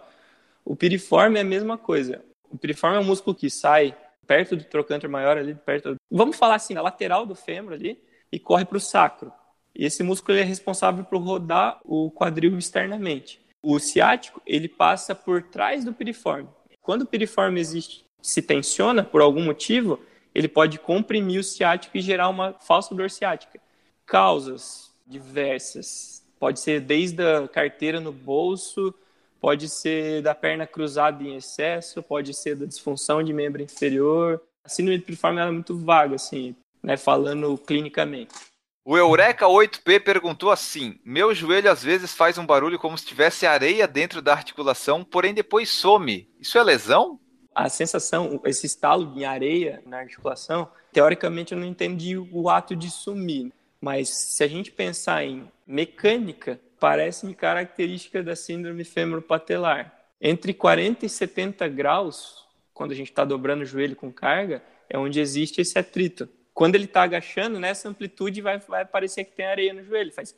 [0.64, 2.24] O piriforme é a mesma coisa.
[2.50, 3.96] O piriforme é um músculo que sai
[4.26, 5.96] perto do trocânter maior ali, perto.
[6.10, 9.32] Vamos falar assim, na lateral do fêmur ali e corre para o sacro.
[9.76, 13.42] E esse músculo é responsável por rodar o quadril externamente.
[13.62, 16.48] O ciático ele passa por trás do piriforme.
[16.82, 20.00] Quando o piriforme existe, se tensiona por algum motivo,
[20.34, 23.60] ele pode comprimir o ciático e gerar uma falsa dor ciática.
[24.06, 28.94] Causas diversas Pode ser desde a carteira no bolso,
[29.40, 34.42] pode ser da perna cruzada em excesso, pode ser da disfunção de membro inferior.
[34.62, 36.54] A síndrome de piriforme é muito vaga, assim,
[36.84, 38.36] né, falando clinicamente.
[38.84, 43.46] O Eureka 8P perguntou assim: Meu joelho às vezes faz um barulho como se tivesse
[43.46, 46.30] areia dentro da articulação, porém depois some.
[46.42, 47.18] Isso é lesão?
[47.56, 52.92] A sensação, esse estalo de areia na articulação, teoricamente eu não entendi o ato de
[52.92, 53.54] sumir.
[53.80, 59.94] Mas se a gente pensar em mecânica, parece-me característica da síndrome fêmuro-patelar.
[60.20, 64.98] Entre 40 e 70 graus, quando a gente está dobrando o joelho com carga, é
[64.98, 66.28] onde existe esse atrito.
[66.54, 70.12] Quando ele está agachando, nessa amplitude vai, vai parecer que tem areia no joelho.
[70.12, 70.36] Faz.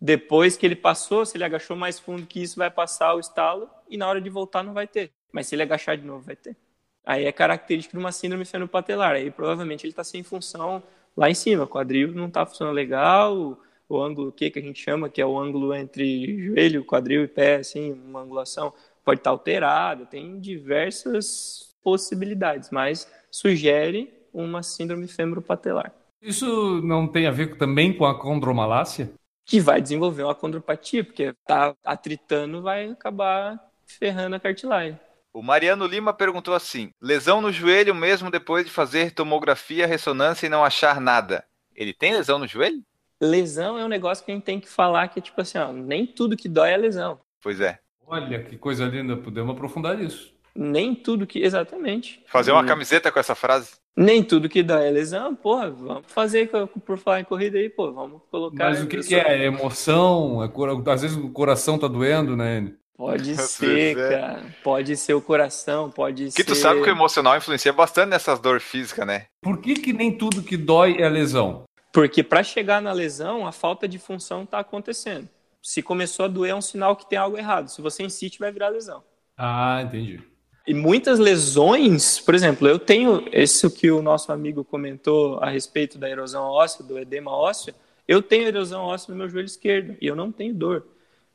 [0.00, 3.68] Depois que ele passou, se ele agachou mais fundo que isso, vai passar o estalo
[3.88, 5.10] e na hora de voltar não vai ter.
[5.32, 6.56] Mas se ele agachar de novo, vai ter.
[7.04, 9.12] Aí é característica de uma síndrome fêmuro-patelar.
[9.12, 10.82] Aí provavelmente ele está sem função
[11.16, 11.64] lá em cima.
[11.64, 13.58] O quadril não está funcionando legal,
[13.90, 17.28] o ângulo que, que a gente chama, que é o ângulo entre joelho, quadril e
[17.28, 18.72] pé, assim, uma angulação,
[19.04, 25.92] pode estar alterada, tem diversas possibilidades, mas sugere uma síndrome fêmuro-patelar.
[26.22, 29.10] Isso não tem a ver também com a condromalácia?
[29.44, 34.96] Que vai desenvolver uma condropatia, porque tá atritando vai acabar ferrando a cartilagem.
[35.32, 40.50] O Mariano Lima perguntou assim: lesão no joelho mesmo depois de fazer tomografia, ressonância e
[40.50, 41.44] não achar nada.
[41.74, 42.84] Ele tem lesão no joelho?
[43.20, 45.72] Lesão é um negócio que a gente tem que falar que é tipo assim, ó,
[45.72, 47.20] nem tudo que dói é lesão.
[47.42, 47.78] Pois é.
[48.06, 50.34] Olha que coisa linda, podemos aprofundar isso.
[50.54, 51.38] Nem tudo que.
[51.40, 52.22] Exatamente.
[52.26, 53.74] Fazer uma camiseta com essa frase?
[53.96, 56.50] Nem tudo que dói é lesão, porra, vamos fazer
[56.86, 58.70] por falar em corrida aí, pô, vamos colocar.
[58.70, 59.42] Mas o que, que é?
[59.42, 59.44] é?
[59.44, 60.42] Emoção?
[60.42, 62.72] É, às vezes o coração tá doendo, né?
[62.96, 64.42] Pode ser, cara.
[64.62, 66.36] Pode ser o coração, pode que ser.
[66.36, 69.26] Que tu sabe que o emocional influencia bastante nessas dores físicas, né?
[69.40, 71.64] Por que, que nem tudo que dói é lesão?
[71.92, 75.28] Porque para chegar na lesão, a falta de função está acontecendo.
[75.62, 77.68] Se começou a doer, é um sinal que tem algo errado.
[77.68, 79.02] Se você insiste, vai virar lesão.
[79.36, 80.22] Ah, entendi.
[80.66, 85.98] E muitas lesões, por exemplo, eu tenho esse que o nosso amigo comentou a respeito
[85.98, 87.74] da erosão óssea, do edema ósseo.
[88.06, 90.86] Eu tenho erosão óssea no meu joelho esquerdo e eu não tenho dor.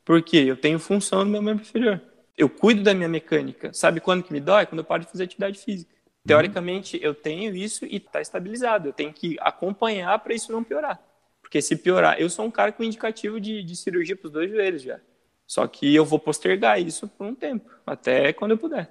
[0.04, 0.44] Por quê?
[0.46, 2.00] Eu tenho função no meu membro inferior.
[2.36, 3.72] Eu cuido da minha mecânica.
[3.72, 4.66] Sabe quando que me dói?
[4.66, 5.90] Quando eu paro de fazer atividade física.
[6.26, 8.88] Teoricamente, eu tenho isso e está estabilizado.
[8.88, 11.00] Eu tenho que acompanhar para isso não piorar.
[11.40, 14.50] Porque se piorar, eu sou um cara com indicativo de, de cirurgia para os dois
[14.50, 15.00] joelhos já.
[15.46, 18.90] Só que eu vou postergar isso por um tempo, até quando eu puder.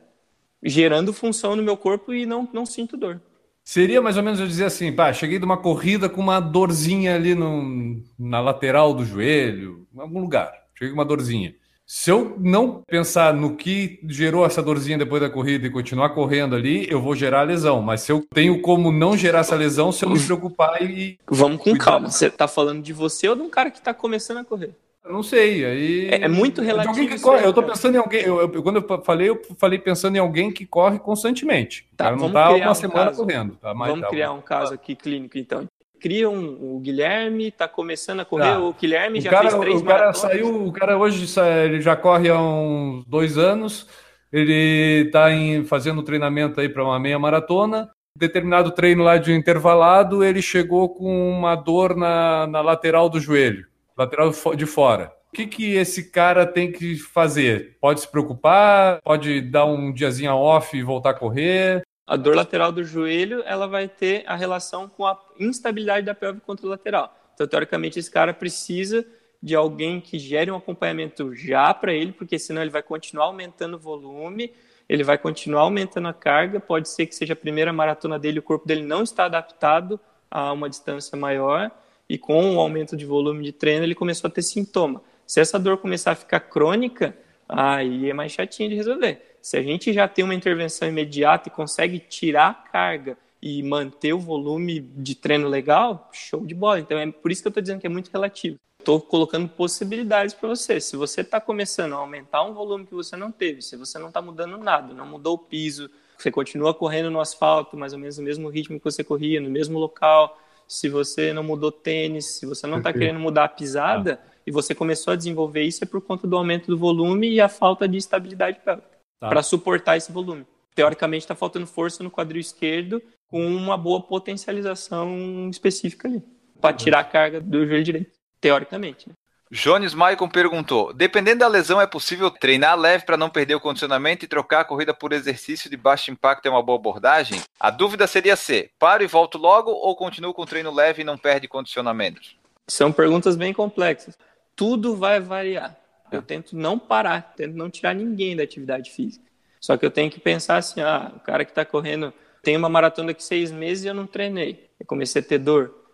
[0.64, 3.22] Gerando função no meu corpo e não, não sinto dor.
[3.62, 7.16] Seria mais ou menos eu dizer assim, pá, cheguei de uma corrida com uma dorzinha
[7.16, 11.56] ali no, na lateral do joelho, em algum lugar cheguei com uma dorzinha.
[11.88, 16.56] Se eu não pensar no que gerou essa dorzinha depois da corrida e continuar correndo
[16.56, 17.80] ali, eu vou gerar lesão.
[17.80, 21.20] Mas se eu tenho como não gerar essa lesão, se eu me preocupar e.
[21.28, 22.10] Vamos com calma.
[22.10, 24.72] Você está falando de você ou de um cara que está começando a correr?
[25.04, 25.64] Eu não sei.
[25.64, 26.10] Aí...
[26.10, 27.08] É, é muito relativo.
[27.08, 27.46] que corre.
[27.46, 28.22] eu tô pensando em alguém.
[28.24, 31.88] Eu, eu, quando eu falei, eu falei pensando em alguém que corre constantemente.
[31.96, 33.56] Tá, o cara não tá uma um semana correndo.
[33.58, 35.68] Tá, vamos tá, criar um caso aqui clínico, então
[36.06, 38.60] criam o Guilherme, está começando a correr, tá.
[38.60, 41.26] o Guilherme o já cara, fez três O cara saiu, o cara hoje
[41.66, 43.88] ele já corre há uns dois anos,
[44.32, 45.30] ele está
[45.68, 51.32] fazendo treinamento aí para uma meia maratona, determinado treino lá de intervalado, ele chegou com
[51.32, 53.66] uma dor na, na lateral do joelho,
[53.98, 55.12] lateral de fora.
[55.34, 57.78] O que, que esse cara tem que fazer?
[57.82, 59.02] Pode se preocupar?
[59.02, 61.82] Pode dar um diazinho off e voltar a correr?
[62.08, 66.40] A dor lateral do joelho, ela vai ter a relação com a instabilidade da pelve
[66.40, 67.16] contralateral.
[67.34, 69.06] Então, teoricamente, esse cara precisa
[69.42, 73.76] de alguém que gere um acompanhamento já para ele, porque senão ele vai continuar aumentando
[73.76, 74.54] o volume,
[74.88, 78.44] ele vai continuar aumentando a carga, pode ser que seja a primeira maratona dele, o
[78.44, 81.72] corpo dele não está adaptado a uma distância maior,
[82.08, 85.02] e com o aumento de volume de treino ele começou a ter sintoma.
[85.26, 87.18] Se essa dor começar a ficar crônica,
[87.50, 89.35] aí é mais chatinho de resolver.
[89.46, 94.12] Se a gente já tem uma intervenção imediata e consegue tirar a carga e manter
[94.12, 96.80] o volume de treino legal, show de bola.
[96.80, 98.58] Então é por isso que eu estou dizendo que é muito relativo.
[98.80, 100.82] Estou colocando possibilidades para você.
[100.82, 104.08] Se você está começando a aumentar um volume que você não teve, se você não
[104.08, 108.18] está mudando nada, não mudou o piso, você continua correndo no asfalto, mais ou menos
[108.18, 112.48] no mesmo ritmo que você corria, no mesmo local, se você não mudou tênis, se
[112.48, 114.32] você não está querendo mudar a pisada ah.
[114.48, 117.48] e você começou a desenvolver isso é por conta do aumento do volume e a
[117.48, 118.95] falta de estabilidade pélvica
[119.26, 119.30] tá.
[119.30, 120.46] para suportar esse volume.
[120.74, 126.22] Teoricamente está faltando força no quadril esquerdo com uma boa potencialização específica ali
[126.60, 129.10] para tirar a carga do joelho direito, teoricamente.
[129.10, 129.16] Né?
[129.52, 134.26] Jones Maicon perguntou: dependendo da lesão, é possível treinar leve para não perder o condicionamento
[134.26, 137.42] e trocar a corrida por exercício de baixo impacto é uma boa abordagem?
[137.60, 141.18] A dúvida seria se paro e volto logo ou continuo com treino leve e não
[141.18, 142.22] perde condicionamento?
[142.68, 144.18] São perguntas bem complexas.
[144.56, 145.78] Tudo vai variar.
[146.12, 149.26] Eu tento não parar, tento não tirar ninguém da atividade física.
[149.60, 152.70] Só que eu tenho que pensar assim: ah, o cara que está correndo tem uma
[152.70, 154.70] maratona daqui seis meses e eu não treinei.
[154.80, 155.86] Eu comecei a ter dor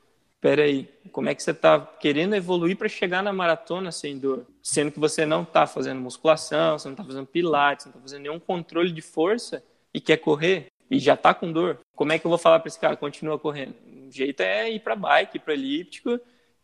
[0.42, 4.48] Espera aí, como é que você está querendo evoluir para chegar na maratona sem dor?
[4.60, 8.24] Sendo que você não está fazendo musculação, você não está fazendo pilates, não está fazendo
[8.24, 11.78] nenhum controle de força e quer correr e já está com dor.
[11.96, 13.76] Como é que eu vou falar para esse cara, continua correndo?
[13.86, 16.20] O jeito é ir para bike, ir para elíptico,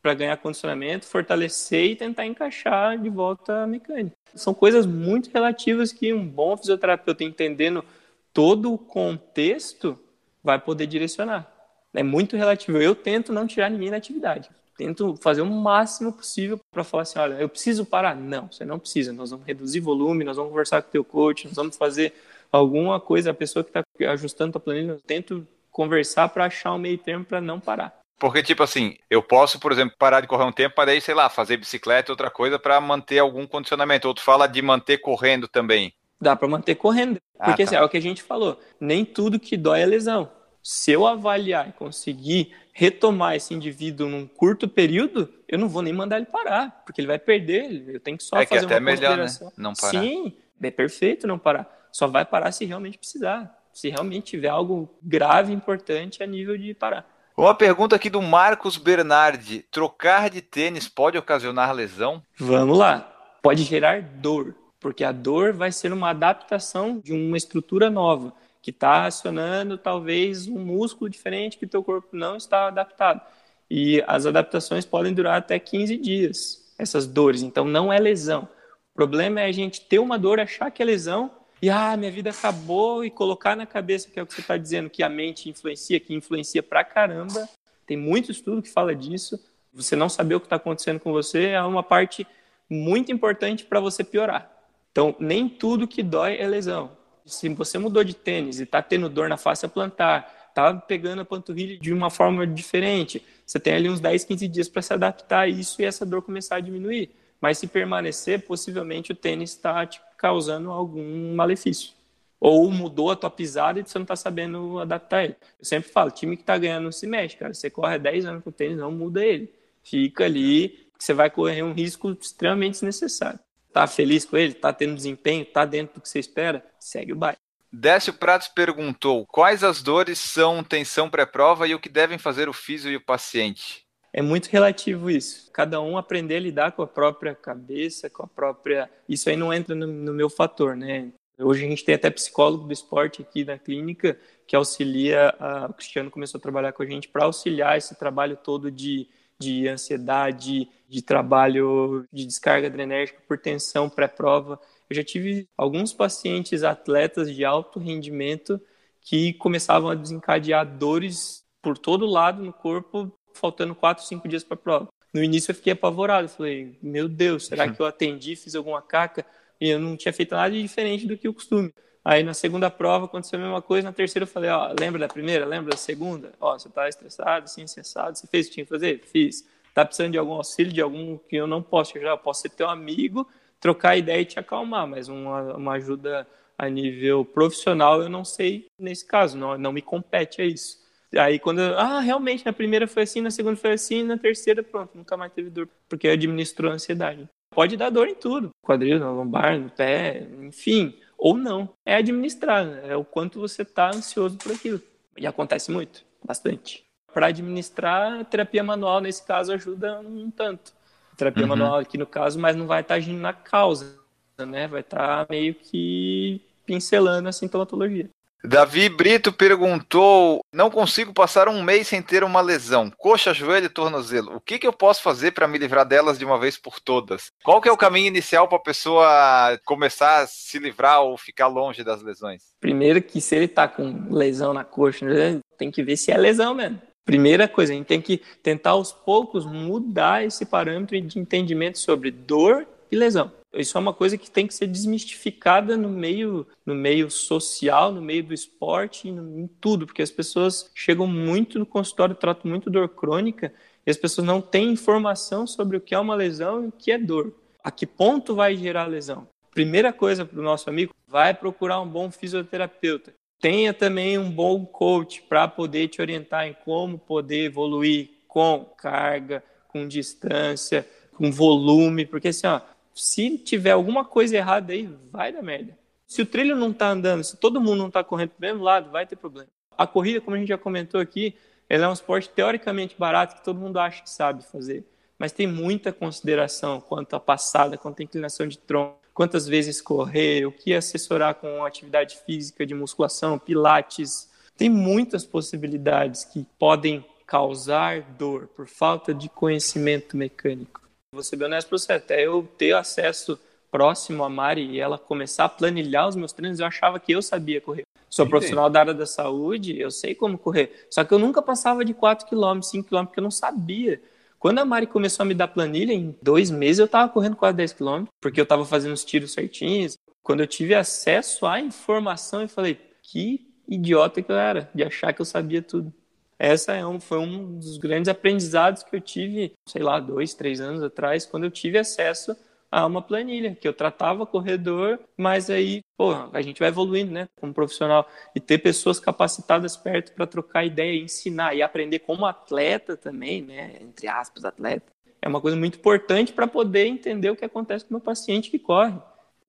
[0.07, 4.15] para ganhar condicionamento, fortalecer e tentar encaixar de volta a mecânica.
[4.33, 7.83] São coisas muito relativas que um bom fisioterapeuta entendendo
[8.31, 9.99] todo o contexto
[10.41, 11.57] vai poder direcionar
[11.93, 12.77] é muito relativo.
[12.77, 14.49] Eu tento não tirar ninguém da atividade.
[14.77, 18.15] Tento fazer o máximo possível para falar assim, olha, eu preciso parar.
[18.15, 19.11] Não, você não precisa.
[19.11, 22.13] Nós vamos reduzir volume, nós vamos conversar com o teu coach, nós vamos fazer
[22.51, 26.77] alguma coisa, a pessoa que está ajustando a planilha, eu tento conversar para achar um
[26.77, 27.99] meio termo para não parar.
[28.19, 31.13] Porque, tipo assim, eu posso, por exemplo, parar de correr um tempo para daí, sei
[31.13, 34.07] lá, fazer bicicleta, outra coisa, para manter algum condicionamento.
[34.07, 35.93] Outro fala de manter correndo também.
[36.19, 37.19] Dá para manter correndo.
[37.39, 37.69] Ah, porque ah, tá.
[37.69, 38.59] assim, é o que a gente falou.
[38.79, 40.31] Nem tudo que dói é lesão
[40.67, 45.93] se eu avaliar e conseguir retomar esse indivíduo num curto período, eu não vou nem
[45.93, 48.75] mandar ele parar, porque ele vai perder, eu tenho que só é fazer que até
[48.75, 49.27] uma melhor, né?
[49.55, 50.01] Não parar.
[50.01, 51.87] Sim, é perfeito não parar.
[51.89, 56.73] Só vai parar se realmente precisar, se realmente tiver algo grave, importante a nível de
[56.73, 57.09] parar.
[57.37, 62.19] Uma pergunta aqui do Marcos Bernardi: trocar de tênis pode ocasionar lesão?
[62.35, 63.01] Vamos lá.
[63.43, 68.71] Pode gerar dor, porque a dor vai ser uma adaptação de uma estrutura nova que
[68.71, 73.21] está acionando talvez um músculo diferente que o teu corpo não está adaptado.
[73.69, 77.43] E as adaptações podem durar até 15 dias, essas dores.
[77.43, 78.49] Então não é lesão.
[78.91, 81.29] O problema é a gente ter uma dor, achar que é lesão
[81.61, 84.57] e ah, minha vida acabou e colocar na cabeça que é o que você está
[84.57, 87.47] dizendo, que a mente influencia, que influencia pra caramba.
[87.85, 89.39] Tem muito estudo que fala disso.
[89.73, 92.27] Você não saber o que está acontecendo com você é uma parte
[92.69, 94.51] muito importante para você piorar.
[94.91, 99.09] Então, nem tudo que dói é lesão se você mudou de tênis e está tendo
[99.09, 103.89] dor na face plantar, está pegando a panturrilha de uma forma diferente, você tem ali
[103.89, 107.11] uns 10, 15 dias para se adaptar a isso e essa dor começar a diminuir.
[107.39, 111.93] Mas se permanecer, possivelmente o tênis está te causando algum malefício.
[112.39, 115.35] Ou mudou a tua pisada e você não está sabendo adaptar ele.
[115.59, 117.53] Eu sempre falo, time que está ganhando não se mexe, cara.
[117.53, 119.51] Você corre 10 anos com o tênis, não muda ele.
[119.83, 123.39] Fica ali, você vai correr um risco extremamente desnecessário.
[123.73, 124.53] Tá feliz com ele?
[124.53, 125.45] Tá tendo desempenho?
[125.45, 126.65] Tá dentro do que você espera?
[126.79, 127.37] Segue o baile.
[127.71, 132.53] Décio Pratos perguntou: quais as dores são tensão pré-prova e o que devem fazer o
[132.53, 133.86] físico e o paciente?
[134.13, 135.49] É muito relativo isso.
[135.51, 138.89] Cada um aprender a lidar com a própria cabeça, com a própria.
[139.07, 141.11] Isso aí não entra no, no meu fator, né?
[141.39, 144.17] Hoje a gente tem até psicólogo do esporte aqui na clínica
[144.47, 145.35] que auxilia.
[145.39, 145.67] A...
[145.67, 149.07] O Cristiano começou a trabalhar com a gente para auxiliar esse trabalho todo de
[149.39, 154.59] de ansiedade, de trabalho de descarga adrenérgica por tensão pré-prova.
[154.89, 158.59] Eu já tive alguns pacientes atletas de alto rendimento
[159.01, 164.55] que começavam a desencadear dores por todo lado no corpo, faltando 4, 5 dias para
[164.55, 164.87] a prova.
[165.13, 169.25] No início eu fiquei apavorado, falei, meu Deus, será que eu atendi, fiz alguma caca?
[169.59, 171.73] E eu não tinha feito nada de diferente do que o costume.
[172.03, 175.07] Aí na segunda prova aconteceu a mesma coisa, na terceira eu falei, ó, lembra da
[175.07, 176.31] primeira, lembra da segunda?
[176.39, 179.01] Ó, você tá estressado, assim, estressado, você fez o que tinha que fazer?
[179.05, 179.47] Fiz.
[179.73, 182.13] Tá precisando de algum auxílio, de algum que eu não posso te ajudar?
[182.13, 183.27] Eu posso ser teu amigo,
[183.59, 188.65] trocar ideia e te acalmar, mas uma, uma ajuda a nível profissional eu não sei
[188.79, 190.86] nesse caso, não, não me compete a isso.
[191.15, 194.61] Aí quando, eu, ah, realmente, na primeira foi assim, na segunda foi assim, na terceira,
[194.61, 197.27] pronto, nunca mais teve dor, porque administrou a ansiedade.
[197.49, 201.69] Pode dar dor em tudo, quadril, no lombar, no pé, enfim, ou não.
[201.85, 202.81] É administrar, né?
[202.89, 204.81] é o quanto você está ansioso por aquilo.
[205.17, 206.85] E acontece muito, bastante.
[207.13, 210.73] Para administrar, terapia manual, nesse caso, ajuda um tanto.
[211.15, 211.49] Terapia uhum.
[211.49, 213.97] manual aqui no caso, mas não vai estar tá agindo na causa,
[214.37, 214.67] né?
[214.67, 218.07] Vai estar tá meio que pincelando a sintomatologia.
[218.43, 223.69] Davi Brito perguntou: Não consigo passar um mês sem ter uma lesão, coxa, joelho e
[223.69, 224.35] tornozelo.
[224.35, 227.31] O que, que eu posso fazer para me livrar delas de uma vez por todas?
[227.43, 231.47] Qual que é o caminho inicial para a pessoa começar a se livrar ou ficar
[231.47, 232.43] longe das lesões?
[232.59, 236.17] Primeiro que se ele está com lesão na coxa, né, tem que ver se é
[236.17, 236.81] lesão mesmo.
[237.05, 242.11] Primeira coisa, a gente tem que tentar aos poucos mudar esse parâmetro de entendimento sobre
[242.11, 243.31] dor e lesão.
[243.59, 248.01] Isso é uma coisa que tem que ser desmistificada no meio, no meio social, no
[248.01, 252.87] meio do esporte, em tudo, porque as pessoas chegam muito no consultório, tratam muito dor
[252.89, 253.53] crônica,
[253.85, 256.91] e as pessoas não têm informação sobre o que é uma lesão e o que
[256.91, 257.33] é dor.
[257.63, 259.27] A que ponto vai gerar lesão?
[259.51, 263.13] Primeira coisa para o nosso amigo, vai procurar um bom fisioterapeuta.
[263.39, 269.43] Tenha também um bom coach para poder te orientar em como poder evoluir com carga,
[269.67, 272.61] com distância, com volume, porque assim, ó,
[272.97, 275.77] se tiver alguma coisa errada aí, vai dar merda.
[276.07, 278.63] Se o trilho não está andando, se todo mundo não está correndo para o mesmo
[278.63, 279.47] lado, vai ter problema.
[279.77, 281.35] A corrida, como a gente já comentou aqui,
[281.69, 284.83] ela é um esporte teoricamente barato que todo mundo acha que sabe fazer.
[285.19, 290.45] Mas tem muita consideração quanto à passada, quanto à inclinação de tronco, quantas vezes correr,
[290.45, 294.29] o que assessorar com atividade física de musculação, pilates.
[294.55, 300.86] Tem muitas possibilidades que podem causar dor por falta de conhecimento mecânico.
[301.17, 303.39] Vou ser bem honesto pra você, até eu ter acesso
[303.71, 307.23] próximo a Mari e ela começar a planilhar os meus treinos, eu achava que eu
[307.23, 307.85] sabia correr.
[308.07, 308.29] Sou Entendi.
[308.29, 310.85] profissional da área da saúde, eu sei como correr.
[310.91, 313.99] Só que eu nunca passava de 4 km, 5 km, porque eu não sabia.
[314.37, 317.57] Quando a Mari começou a me dar planilha, em dois meses eu tava correndo quase
[317.57, 319.97] 10 km, porque eu tava fazendo os tiros certinhos.
[320.21, 325.11] Quando eu tive acesso à informação, eu falei, que idiota que eu era, de achar
[325.13, 325.91] que eu sabia tudo.
[326.39, 330.61] Essa é um, foi um dos grandes aprendizados que eu tive, sei lá, dois, três
[330.61, 332.35] anos atrás, quando eu tive acesso
[332.71, 337.27] a uma planilha, que eu tratava corredor, mas aí, pô, a gente vai evoluindo, né,
[337.39, 342.97] como profissional, e ter pessoas capacitadas perto para trocar ideia, ensinar e aprender como atleta
[342.97, 347.45] também, né, entre aspas, atleta, é uma coisa muito importante para poder entender o que
[347.45, 348.97] acontece com o meu paciente que corre.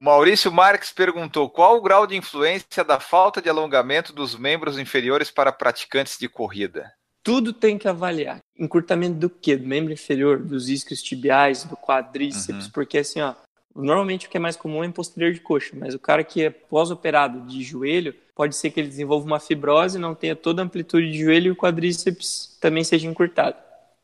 [0.00, 5.28] Maurício Marques perguntou qual o grau de influência da falta de alongamento dos membros inferiores
[5.28, 6.92] para praticantes de corrida.
[7.22, 8.38] Tudo tem que avaliar.
[8.56, 9.56] Encurtamento do quê?
[9.56, 12.72] Do membro inferior, dos isquios tibiais, do quadríceps, uhum.
[12.72, 13.34] porque assim, ó,
[13.74, 16.50] normalmente o que é mais comum é posterior de coxa, mas o cara que é
[16.50, 21.11] pós-operado de joelho, pode ser que ele desenvolva uma fibrose, não tenha toda a amplitude
[21.11, 23.56] de joelho e o quadríceps também seja encurtado.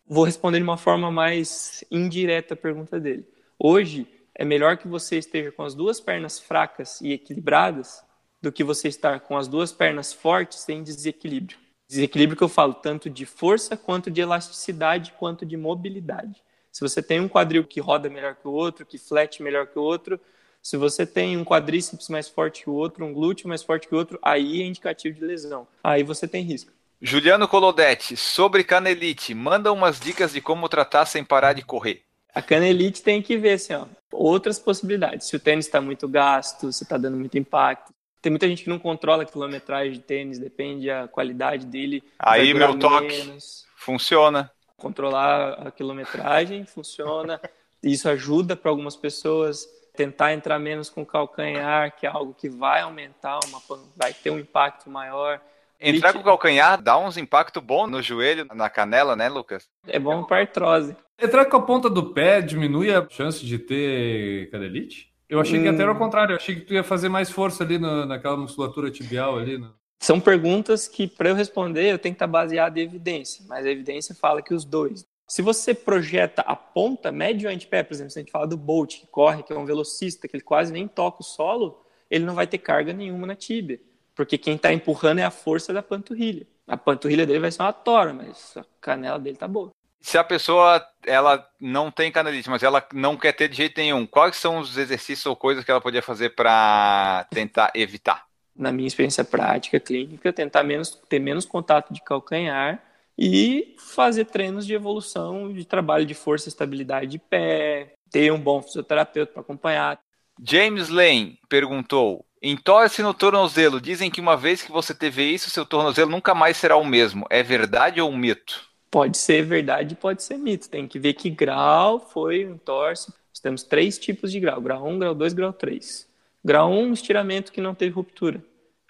[0.06, 3.24] Vou responder de uma forma mais indireta a pergunta dele.
[3.58, 8.02] Hoje, é melhor que você esteja com as duas pernas fracas e equilibradas
[8.42, 11.58] do que você estar com as duas pernas fortes em desequilíbrio.
[11.88, 16.42] Desequilíbrio que eu falo tanto de força quanto de elasticidade quanto de mobilidade.
[16.72, 19.78] Se você tem um quadril que roda melhor que o outro, que flete melhor que
[19.78, 20.20] o outro,
[20.60, 23.94] se você tem um quadríceps mais forte que o outro, um glúteo mais forte que
[23.94, 25.68] o outro, aí é indicativo de lesão.
[25.84, 26.72] Aí você tem risco.
[27.00, 32.02] Juliano Colodetti, sobre canelite, manda umas dicas de como tratar sem parar de correr.
[32.34, 35.28] A canelite tem que ver, assim, ó, outras possibilidades.
[35.28, 37.92] Se o tênis está muito gasto, se está dando muito impacto.
[38.20, 42.02] Tem muita gente que não controla a quilometragem de tênis, depende da qualidade dele.
[42.18, 43.66] Aí meu toque menos.
[43.76, 44.50] funciona.
[44.76, 47.40] Controlar a quilometragem funciona.
[47.82, 52.80] Isso ajuda para algumas pessoas tentar entrar menos com calcanhar, que é algo que vai
[52.80, 53.62] aumentar, uma,
[53.94, 55.40] vai ter um impacto maior.
[55.80, 59.68] Entrar com o calcanhar dá uns impacto bom no joelho, na canela, né, Lucas?
[59.86, 60.96] É bom para artrose.
[61.20, 65.12] Entrar com a ponta do pé diminui a chance de ter canelite?
[65.28, 65.98] Eu achei que até era o hum.
[65.98, 69.58] contrário, eu achei que tu ia fazer mais força ali na, naquela musculatura tibial ali.
[69.58, 69.68] Né?
[69.98, 73.70] São perguntas que, para eu responder, eu tenho que estar baseado em evidência, mas a
[73.70, 75.06] evidência fala que os dois.
[75.26, 79.00] Se você projeta a ponta, médio antepé, por exemplo, se a gente fala do Bolt,
[79.00, 82.34] que corre, que é um velocista, que ele quase nem toca o solo, ele não
[82.34, 83.80] vai ter carga nenhuma na tíbia,
[84.14, 86.46] porque quem está empurrando é a força da panturrilha.
[86.66, 90.24] A panturrilha dele vai ser uma tora, mas a canela dele tá boa se a
[90.24, 94.58] pessoa ela não tem canalite, mas ela não quer ter de jeito nenhum, quais são
[94.58, 98.26] os exercícios ou coisas que ela poderia fazer para tentar evitar?
[98.54, 102.82] na minha experiência prática, clínica, tentar menos, ter menos contato de calcanhar
[103.18, 108.38] e fazer treinos de evolução, de trabalho de força e estabilidade de pé, ter um
[108.38, 109.98] bom fisioterapeuta para acompanhar.
[110.42, 113.80] James Lane perguntou: entorce no tornozelo.
[113.80, 117.26] Dizem que uma vez que você teve isso, seu tornozelo nunca mais será o mesmo.
[117.30, 118.68] É verdade ou mito?
[118.90, 120.68] Pode ser verdade, pode ser mito.
[120.68, 123.12] Tem que ver que grau foi o entorse.
[123.30, 126.08] Nós temos três tipos de grau: grau 1, grau 2, grau 3.
[126.44, 128.42] Grau 1, estiramento que não teve ruptura.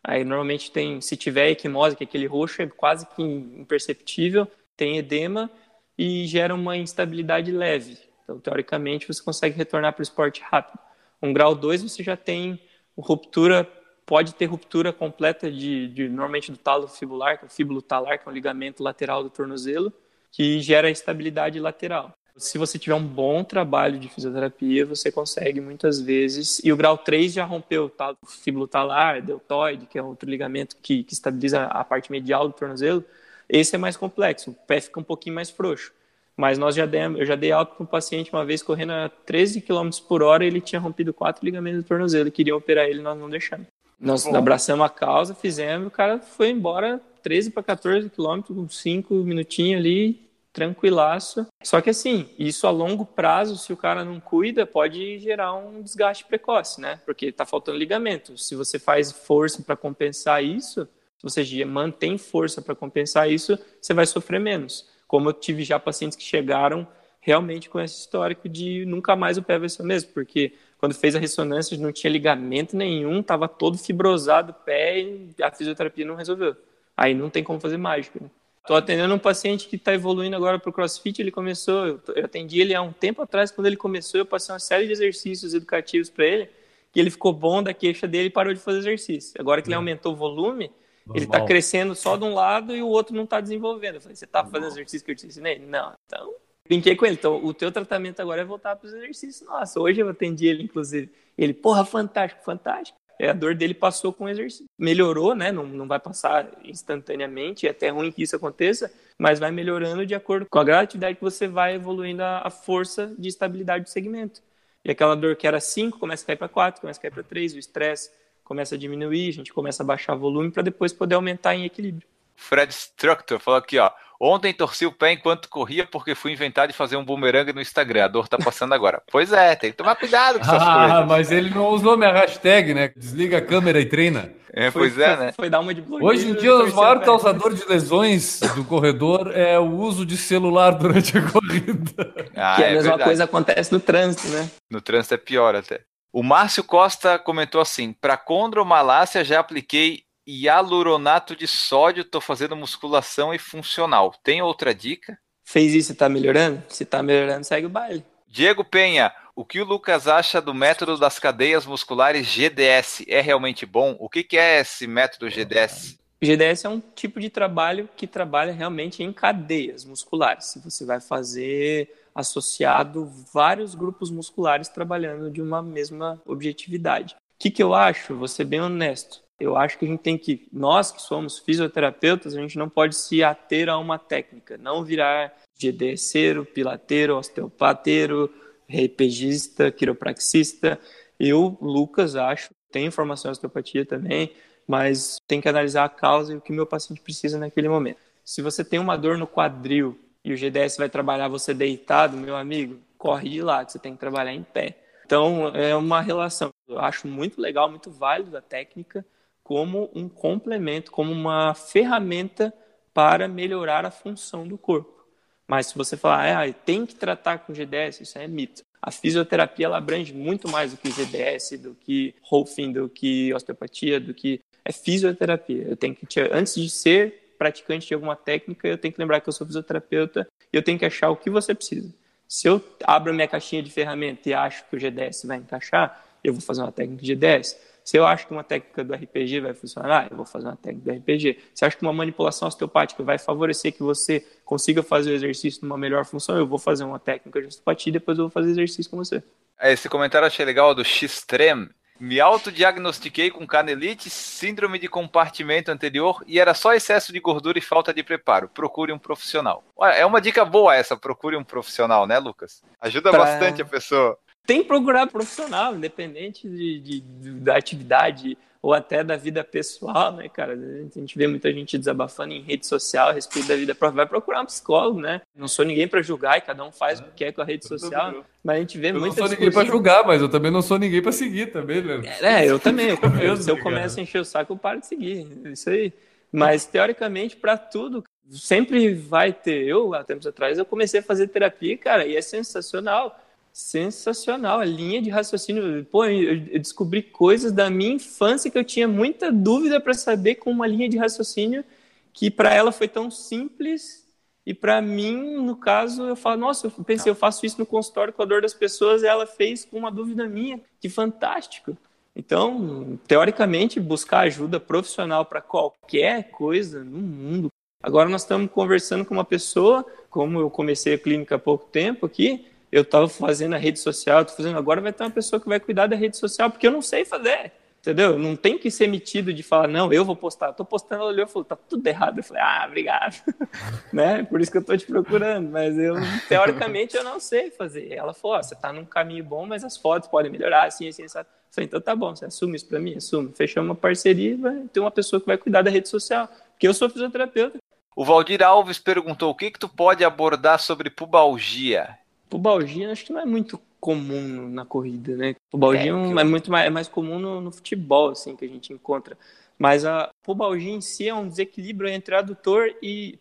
[0.02, 4.98] Aí normalmente tem, se tiver equimose, que é aquele roxo é quase que imperceptível, tem
[4.98, 5.50] edema
[5.96, 7.96] e gera uma instabilidade leve.
[8.22, 10.83] Então, teoricamente, você consegue retornar para o esporte rápido.
[11.24, 12.60] Um grau 2 você já tem
[12.98, 13.66] ruptura,
[14.04, 18.18] pode ter ruptura completa de, de normalmente do talo fibular, que é o fíbulo talar,
[18.18, 19.90] que é um ligamento lateral do tornozelo,
[20.30, 22.12] que gera estabilidade lateral.
[22.36, 26.60] Se você tiver um bom trabalho de fisioterapia, você consegue muitas vezes.
[26.62, 31.04] E o grau 3 já rompeu o fíbulo talar, deltoide, que é outro ligamento que,
[31.04, 33.02] que estabiliza a parte medial do tornozelo.
[33.48, 35.90] Esse é mais complexo, o pé fica um pouquinho mais frouxo.
[36.36, 39.08] Mas nós já demos, eu já dei alta para um paciente uma vez correndo a
[39.08, 43.18] 13 km por hora, ele tinha rompido quatro ligamentos do tornozelo, queriam operar ele, nós
[43.18, 43.66] não deixamos.
[44.00, 44.36] Nós Bom.
[44.36, 49.80] abraçamos a causa, fizemos, o cara foi embora 13 para 14 quilômetros, com 5 minutinhos
[49.80, 51.46] ali, tranquilaço.
[51.62, 55.82] Só que assim, isso a longo prazo, se o cara não cuida, pode gerar um
[55.82, 57.00] desgaste precoce, né?
[57.04, 58.38] Porque tá faltando ligamento.
[58.38, 63.92] Se você faz força para compensar isso, se você mantém força para compensar isso, você
[63.92, 64.86] vai sofrer menos.
[65.14, 66.84] Como eu tive já pacientes que chegaram
[67.20, 70.92] realmente com esse histórico de nunca mais o pé vai ser o mesmo, porque quando
[70.92, 76.04] fez a ressonância não tinha ligamento nenhum, estava todo fibrosado o pé e a fisioterapia
[76.04, 76.56] não resolveu.
[76.96, 78.18] Aí não tem como fazer mágica.
[78.20, 78.28] Né?
[78.60, 81.22] Estou atendendo um paciente que está evoluindo agora para o CrossFit.
[81.22, 83.52] Ele começou, eu atendi ele há um tempo atrás.
[83.52, 86.50] Quando ele começou, eu passei uma série de exercícios educativos para ele.
[86.92, 89.32] E ele ficou bom da queixa dele e parou de fazer exercício.
[89.38, 89.78] Agora que ele hum.
[89.78, 90.72] aumentou o volume,
[91.06, 91.16] Normal.
[91.16, 93.96] ele está crescendo só de um lado e o outro não está desenvolvendo.
[93.96, 95.58] Eu falei, você está fazendo exercício que eu te ensinei?
[95.58, 95.92] Não.
[96.06, 96.34] Então,
[96.66, 97.14] brinquei com ele.
[97.14, 99.46] Então, o teu tratamento agora é voltar para os exercícios.
[99.46, 101.10] Nossa, hoje eu atendi ele, inclusive.
[101.36, 104.66] Ele, porra, fantástico, fantástico é, a dor dele passou com o exercício.
[104.78, 105.52] Melhorou, né?
[105.52, 110.14] Não, não vai passar instantaneamente, é até ruim que isso aconteça, mas vai melhorando de
[110.14, 114.42] acordo com a gratividade que você vai evoluindo a, a força de estabilidade do segmento.
[114.84, 117.22] E aquela dor que era 5 começa a cair para 4, começa a cair para
[117.22, 118.10] 3, o estresse
[118.44, 122.06] começa a diminuir, a gente começa a baixar volume para depois poder aumentar em equilíbrio.
[122.36, 123.90] Fred Structor falou aqui, ó.
[124.20, 128.04] Ontem torci o pé enquanto corria porque fui inventar de fazer um bumerangue no Instagram.
[128.04, 129.02] A dor tá passando agora.
[129.10, 130.96] Pois é, tem que tomar cuidado com essas ah, coisas.
[130.96, 132.92] Ah, mas ele não usou minha hashtag, né?
[132.96, 134.32] Desliga a câmera e treina.
[134.52, 135.32] É, foi, pois é, né?
[135.32, 139.58] Foi dar uma de Hoje em dia, o maior causador de lesões do corredor é
[139.58, 142.14] o uso de celular durante a corrida.
[142.36, 143.04] Ah, que é a mesma verdade.
[143.04, 144.48] coisa acontece no trânsito, né?
[144.70, 145.80] No trânsito é pior até.
[146.14, 153.34] O Márcio Costa comentou assim: para condromalácia já apliquei hialuronato de sódio, estou fazendo musculação
[153.34, 154.14] e funcional.
[154.22, 155.18] Tem outra dica?
[155.42, 156.62] Fez isso e está melhorando?
[156.68, 158.04] Se está melhorando, segue o baile.
[158.28, 163.04] Diego Penha, o que o Lucas acha do método das cadeias musculares GDS?
[163.08, 163.96] É realmente bom?
[163.98, 165.98] O que, que é esse método GDS?
[166.22, 170.56] GDS é um tipo de trabalho que trabalha realmente em cadeias musculares.
[170.62, 177.14] Você vai fazer associado vários grupos musculares trabalhando de uma mesma objetividade.
[177.14, 178.14] O que, que eu acho?
[178.14, 182.34] Vou ser bem honesto eu acho que a gente tem que, nós que somos fisioterapeutas,
[182.34, 188.32] a gente não pode se ater a uma técnica, não virar GDSero, pilateiro, osteopateiro,
[188.68, 190.78] RPGista, quiropraxista.
[191.18, 194.32] Eu, Lucas, acho, tenho formação em osteopatia também,
[194.66, 197.98] mas tem que analisar a causa e o que meu paciente precisa naquele momento.
[198.24, 202.34] Se você tem uma dor no quadril e o GDS vai trabalhar você deitado, meu
[202.34, 204.78] amigo, corre lá, que você tem que trabalhar em pé.
[205.04, 206.50] Então, é uma relação.
[206.66, 209.04] Eu acho muito legal, muito válido a técnica,
[209.42, 212.52] como um complemento, como uma ferramenta
[212.94, 215.04] para melhorar a função do corpo.
[215.46, 218.62] Mas se você falar, ah, tem que tratar com GDS, isso é mito.
[218.80, 224.00] A fisioterapia ela abrange muito mais do que GDS, do que Rolfing, do que osteopatia,
[224.00, 225.64] do que é fisioterapia.
[225.68, 229.28] Eu tenho que antes de ser praticante de alguma técnica, eu tenho que lembrar que
[229.28, 231.92] eu sou fisioterapeuta e eu tenho que achar o que você precisa.
[232.26, 236.02] Se eu abro a minha caixinha de ferramenta e acho que o GDS vai encaixar,
[236.22, 237.60] eu vou fazer uma técnica de GDS.
[237.84, 240.90] Se eu acho que uma técnica do RPG vai funcionar, eu vou fazer uma técnica
[240.90, 241.38] do RPG.
[241.54, 245.60] Se eu acho que uma manipulação osteopática vai favorecer que você consiga fazer o exercício
[245.62, 248.50] numa melhor função, eu vou fazer uma técnica de osteopatia e depois eu vou fazer
[248.52, 249.22] exercício com você.
[249.60, 251.68] É, esse comentário eu achei legal do X-Trem.
[251.98, 257.62] Me autodiagnostiquei com canelite, síndrome de compartimento anterior e era só excesso de gordura e
[257.62, 258.48] falta de preparo.
[258.48, 259.62] Procure um profissional.
[259.76, 262.62] Olha, é uma dica boa essa, procure um profissional, né, Lucas?
[262.80, 263.20] Ajuda pra...
[263.20, 268.36] bastante a pessoa tem que procurar profissional, independente de, de, de, da atividade.
[268.64, 270.54] Ou até da vida pessoal, né, cara?
[270.54, 273.96] A gente vê muita gente desabafando em rede social a respeito da vida própria.
[273.98, 275.20] Vai procurar um psicólogo, né?
[275.36, 277.68] Não sou ninguém para julgar e cada um faz o que quer com a rede
[277.68, 280.50] social, mas a gente vê Eu não muita sou ninguém pra julgar, mas eu também
[280.50, 282.08] não sou ninguém pra seguir também, Leandro.
[282.08, 282.88] É, eu também.
[282.88, 285.26] Eu, eu- se eu começo a encher o saco, eu paro de seguir.
[285.44, 285.92] Isso aí.
[286.32, 289.62] Mas, teoricamente, para tudo, sempre vai ter.
[289.66, 293.20] Eu, há tempos atrás, eu comecei a fazer terapia, cara, e é sensacional.
[293.54, 294.58] Sensacional.
[294.58, 295.84] A linha de raciocínio.
[295.84, 300.50] Pô, eu descobri coisas da minha infância que eu tinha muita dúvida para saber com
[300.50, 301.64] uma linha de raciocínio
[302.12, 304.04] que para ela foi tão simples.
[304.44, 308.12] E para mim, no caso, eu falo, nossa, eu pensei, eu faço isso no consultório
[308.12, 310.60] com a dor das pessoas, e ela fez com uma dúvida minha.
[310.80, 311.76] Que fantástico.
[312.14, 317.48] Então, teoricamente, buscar ajuda profissional para qualquer coisa no mundo.
[317.82, 322.04] Agora nós estamos conversando com uma pessoa, como eu comecei a clínica há pouco tempo
[322.04, 325.48] aqui, eu estava fazendo a rede social, estou fazendo agora vai ter uma pessoa que
[325.48, 327.52] vai cuidar da rede social, porque eu não sei fazer.
[327.78, 328.18] Entendeu?
[328.18, 330.50] Não tem que ser metido de falar, não, eu vou postar.
[330.50, 332.18] Estou postando, ela olhou e falou, tá tudo errado.
[332.18, 333.22] Eu falei, ah, obrigado.
[333.92, 334.24] né?
[334.24, 335.50] Por isso que eu estou te procurando.
[335.50, 335.94] Mas eu,
[336.26, 337.92] teoricamente, eu não sei fazer.
[337.92, 341.04] Ela falou, ó, você está num caminho bom, mas as fotos podem melhorar, assim, assim,
[341.04, 341.18] assim.
[341.18, 342.96] Eu falei, então tá bom, você assume isso para mim?
[342.96, 343.32] Assume.
[343.36, 346.26] Fechamos uma parceria vai ter uma pessoa que vai cuidar da rede social.
[346.52, 347.58] Porque eu sou fisioterapeuta.
[347.94, 351.98] O Valdir Alves perguntou o que, que tu pode abordar sobre pubalgia.
[352.34, 355.36] Pubalgia acho que não é muito comum na corrida, né?
[355.52, 358.48] Pubalgia é, um, é muito mais, é mais comum no, no, futebol, assim, que a
[358.48, 359.16] gente encontra.
[359.56, 363.16] Mas a pubalgia em si é um desequilíbrio entre adutor e,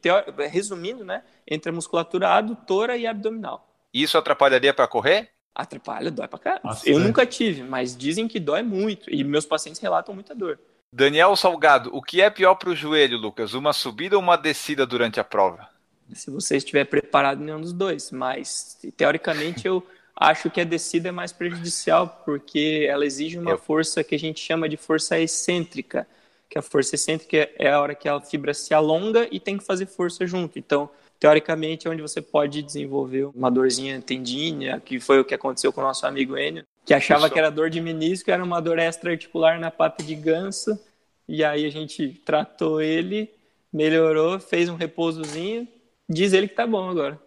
[0.50, 1.22] resumindo, né?
[1.48, 3.68] Entre a musculatura adutora e abdominal.
[3.94, 5.30] Isso atrapalharia para correr?
[5.54, 6.64] Atrapalha, dói pra caralho.
[6.84, 9.14] Eu nunca tive, mas dizem que dói muito.
[9.14, 10.60] E meus pacientes relatam muita dor.
[10.92, 13.54] Daniel Salgado, o que é pior para o joelho, Lucas?
[13.54, 15.72] Uma subida ou uma descida durante a prova?
[16.14, 18.12] Se você estiver preparado, nenhum dos dois.
[18.12, 19.86] Mas, teoricamente, eu
[20.16, 24.40] acho que a descida é mais prejudicial, porque ela exige uma força que a gente
[24.40, 26.08] chama de força excêntrica.
[26.50, 29.64] Que a força excêntrica é a hora que a fibra se alonga e tem que
[29.64, 30.60] fazer força junto.
[30.60, 30.90] Então,
[31.20, 35.80] teoricamente, é onde você pode desenvolver uma dorzinha tendínea, que foi o que aconteceu com
[35.80, 39.58] o nosso amigo Enio, que achava que era dor de menisco, era uma dor extra-articular
[39.58, 40.78] na pata de ganso,
[41.26, 43.32] e aí a gente tratou ele,
[43.72, 45.66] melhorou, fez um repousozinho,
[46.10, 47.20] diz ele que tá bom agora.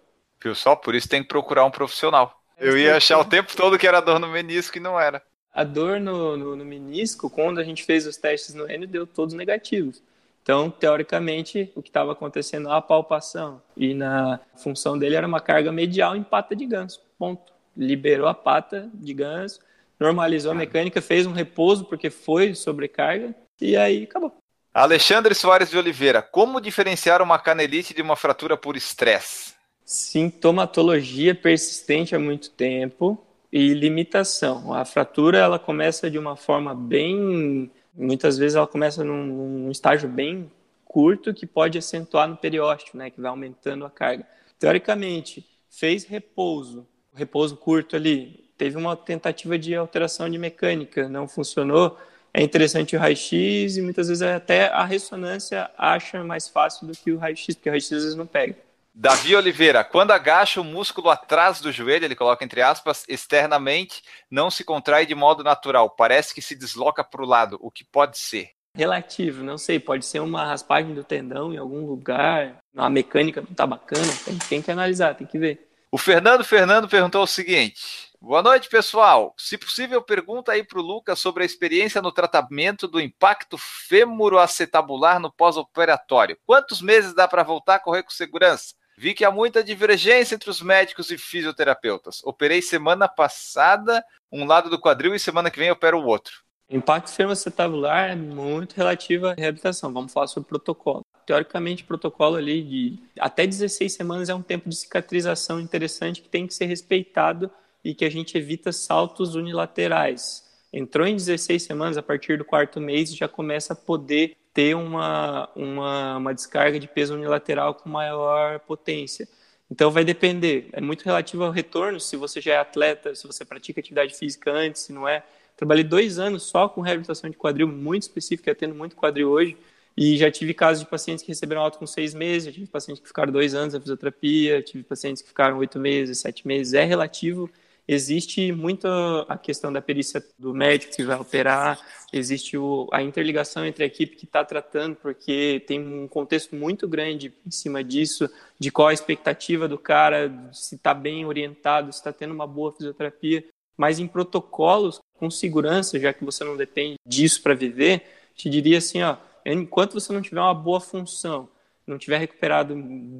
[0.42, 0.76] Viu só?
[0.76, 2.40] Por isso tem que procurar um profissional.
[2.58, 5.22] Eu ia achar o tempo todo que era dor no menisco e não era.
[5.52, 9.06] A dor no, no, no menisco, quando a gente fez os testes no Enio, deu
[9.06, 10.02] todos negativos.
[10.42, 15.72] Então, teoricamente, o que estava acontecendo na palpação e na função dele era uma carga
[15.72, 17.00] medial em pata de ganso.
[17.18, 17.52] Ponto.
[17.76, 19.60] Liberou a pata de ganso,
[19.98, 24.36] normalizou a mecânica, fez um repouso porque foi sobrecarga e aí acabou.
[24.78, 29.54] Alexandre Soares de Oliveira, como diferenciar uma canelite de uma fratura por estresse?
[29.82, 33.16] Sintomatologia persistente há muito tempo
[33.50, 34.74] e limitação.
[34.74, 40.10] A fratura ela começa de uma forma bem muitas vezes ela começa num, num, estágio
[40.10, 40.52] bem
[40.84, 44.26] curto que pode acentuar no periósteo, né, que vai aumentando a carga.
[44.58, 51.96] Teoricamente, fez repouso, repouso curto ali, teve uma tentativa de alteração de mecânica, não funcionou,
[52.36, 57.10] é interessante o raio-x e muitas vezes até a ressonância acha mais fácil do que
[57.10, 58.54] o raio-x, porque o raio-x às vezes não pega.
[58.94, 64.50] Davi Oliveira, quando agacha o músculo atrás do joelho, ele coloca entre aspas, externamente, não
[64.50, 68.18] se contrai de modo natural, parece que se desloca para o lado, o que pode
[68.18, 68.50] ser?
[68.74, 73.54] Relativo, não sei, pode ser uma raspagem do tendão em algum lugar, a mecânica não
[73.54, 75.66] tá bacana, tem, tem que analisar, tem que ver.
[75.90, 79.34] O Fernando Fernando perguntou o seguinte: Boa noite, pessoal.
[79.36, 85.20] Se possível, pergunta aí para o Lucas sobre a experiência no tratamento do impacto fêmuro-acetabular
[85.20, 86.36] no pós-operatório.
[86.44, 88.74] Quantos meses dá para voltar a correr com segurança?
[88.98, 92.22] Vi que há muita divergência entre os médicos e fisioterapeutas.
[92.24, 94.02] Operei semana passada
[94.32, 96.42] um lado do quadril e semana que vem opero o outro.
[96.68, 99.92] Impacto fermocetabular é muito relativo à reabilitação.
[99.92, 101.02] Vamos falar sobre protocolo.
[101.26, 106.46] Teoricamente, protocolo ali de até 16 semanas é um tempo de cicatrização interessante que tem
[106.46, 107.50] que ser respeitado
[107.86, 110.44] e que a gente evita saltos unilaterais.
[110.72, 115.48] Entrou em 16 semanas, a partir do quarto mês já começa a poder ter uma,
[115.54, 119.28] uma, uma descarga de peso unilateral com maior potência.
[119.70, 123.44] Então vai depender, é muito relativo ao retorno, se você já é atleta, se você
[123.44, 125.22] pratica atividade física antes, se não é.
[125.56, 129.56] Trabalhei dois anos só com reabilitação de quadril, muito específica, tendo muito quadril hoje,
[129.96, 133.00] e já tive casos de pacientes que receberam alta com seis meses, já tive pacientes
[133.00, 136.84] que ficaram dois anos na fisioterapia, tive pacientes que ficaram oito meses, sete meses, é
[136.84, 137.48] relativo
[137.88, 138.86] existe muito
[139.28, 141.80] a questão da perícia do médico que vai operar,
[142.12, 146.88] existe o, a interligação entre a equipe que está tratando, porque tem um contexto muito
[146.88, 148.28] grande em cima disso,
[148.58, 152.72] de qual a expectativa do cara, se está bem orientado, se está tendo uma boa
[152.72, 153.44] fisioterapia.
[153.76, 158.02] Mas em protocolos com segurança, já que você não depende disso para viver,
[158.34, 161.48] te diria assim, ó, enquanto você não tiver uma boa função,
[161.86, 162.74] não tiver recuperado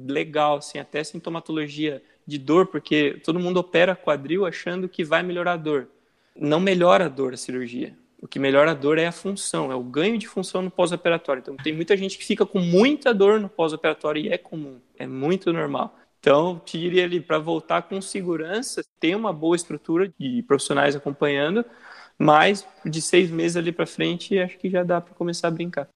[0.07, 5.53] legal, assim, até sintomatologia de dor, porque todo mundo opera quadril achando que vai melhorar
[5.53, 5.87] a dor.
[6.35, 7.95] Não melhora a dor a cirurgia.
[8.19, 11.39] O que melhora a dor é a função, é o ganho de função no pós-operatório.
[11.39, 15.05] Então, tem muita gente que fica com muita dor no pós-operatório e é comum, é
[15.05, 15.95] muito normal.
[16.19, 21.63] Então, te diria ali, para voltar com segurança, ter uma boa estrutura de profissionais acompanhando,
[22.17, 25.87] mas de seis meses ali para frente, acho que já dá para começar a brincar.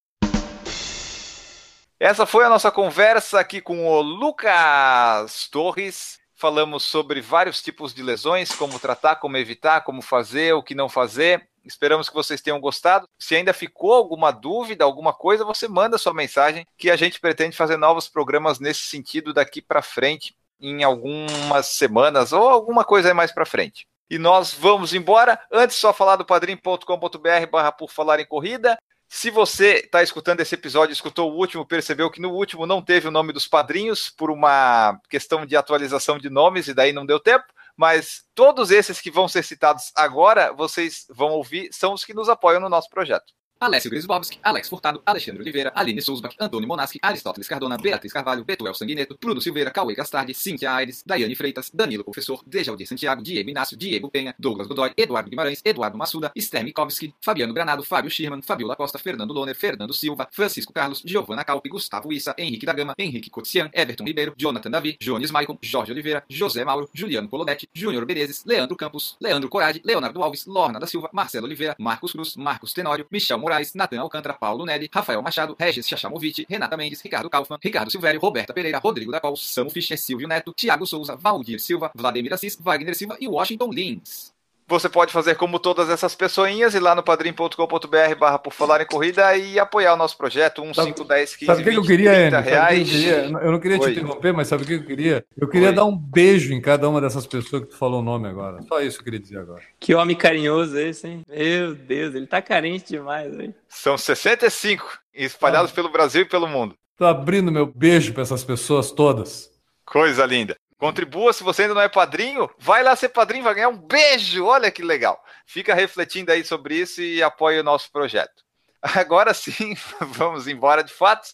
[2.04, 6.18] Essa foi a nossa conversa aqui com o Lucas Torres.
[6.34, 10.90] Falamos sobre vários tipos de lesões, como tratar, como evitar, como fazer, o que não
[10.90, 11.48] fazer.
[11.64, 13.08] Esperamos que vocês tenham gostado.
[13.20, 17.56] Se ainda ficou alguma dúvida, alguma coisa, você manda sua mensagem que a gente pretende
[17.56, 23.32] fazer novos programas nesse sentido daqui para frente, em algumas semanas ou alguma coisa mais
[23.32, 23.86] para frente.
[24.10, 25.40] E nós vamos embora.
[25.52, 28.76] Antes, só falar do padrim.com.br barra por falar em corrida.
[29.14, 33.10] Se você está escutando esse episódio, escutou o último, percebeu que no último não teve
[33.10, 37.20] o nome dos padrinhos por uma questão de atualização de nomes e daí não deu
[37.20, 37.44] tempo,
[37.76, 42.30] mas todos esses que vão ser citados agora, vocês vão ouvir, são os que nos
[42.30, 43.34] apoiam no nosso projeto.
[43.62, 48.74] Alessio Grisbowski, Alex Furtado, Alexandre Oliveira, Aline Sousbach, Antônio Monaschi, Aristóteles Cardona, Beatriz Carvalho, Betuel
[48.74, 53.78] Sanguineto, Bruno Silveira, Cauê Gastardi, Cíntia Aires, Daiane Freitas, Danilo Professor, Dejaldir Santiago, Diego Inácio,
[53.78, 58.76] Diego Penha, Douglas Godoy, Eduardo Guimarães, Eduardo Massuda, Esther Mikovski, Fabiano Granado, Fábio Schirman, Fabiola
[58.76, 63.30] Costa, Fernando Loner, Fernando Silva, Francisco Carlos, Giovana Calpe, Gustavo Issa, Henrique da Gama, Henrique
[63.30, 68.44] Cotian, Everton Ribeiro, Jonathan Davi, Jones Maicon, Jorge Oliveira, José Mauro, Juliano Colodetti, Júnior Berezes,
[68.44, 73.06] Leandro Campos, Leandro Corade, Leonardo Alves, Lorna da Silva, Marcelo Oliveira, Marcos Cruz, Marcos Tenório,
[73.12, 77.92] Michel Moraes, Natan Alcântara, Paulo Neri, Rafael Machado, Regis Chachamovic, Renata Mendes, Ricardo Kaufmann, Ricardo
[77.92, 82.34] Silvério, Roberta Pereira, Rodrigo da Col, Samu Fischer, Silvio Neto, Thiago Souza, Valdir Silva, Vladimir
[82.34, 84.34] Assis, Wagner Silva e Washington Lins.
[84.72, 88.86] Você pode fazer como todas essas pessoinhas, ir lá no padrim.com.br barra por falar em
[88.86, 92.12] corrida e apoiar o nosso projeto, 1, 5, 10, 15, sabe 20, que eu queria,
[92.12, 92.50] 30 Andy?
[92.50, 92.90] reais.
[92.90, 93.40] Que eu, queria?
[93.42, 93.92] eu não queria te Oi.
[93.92, 95.26] interromper, mas sabe o que eu queria?
[95.38, 95.76] Eu queria Oi.
[95.76, 98.62] dar um beijo em cada uma dessas pessoas que tu falou o nome agora.
[98.62, 99.62] Só isso que eu queria dizer agora.
[99.78, 101.22] Que homem carinhoso esse, hein?
[101.28, 103.54] Meu Deus, ele tá carente demais, hein?
[103.68, 106.76] São 65 espalhados pelo Brasil e pelo mundo.
[106.96, 109.52] Tô abrindo meu beijo para essas pessoas todas.
[109.86, 110.56] Coisa linda.
[110.82, 114.46] Contribua, se você ainda não é padrinho, vai lá ser padrinho, vai ganhar um beijo.
[114.46, 115.24] Olha que legal.
[115.46, 118.42] Fica refletindo aí sobre isso e apoie o nosso projeto.
[118.82, 121.30] Agora sim, vamos embora de fato.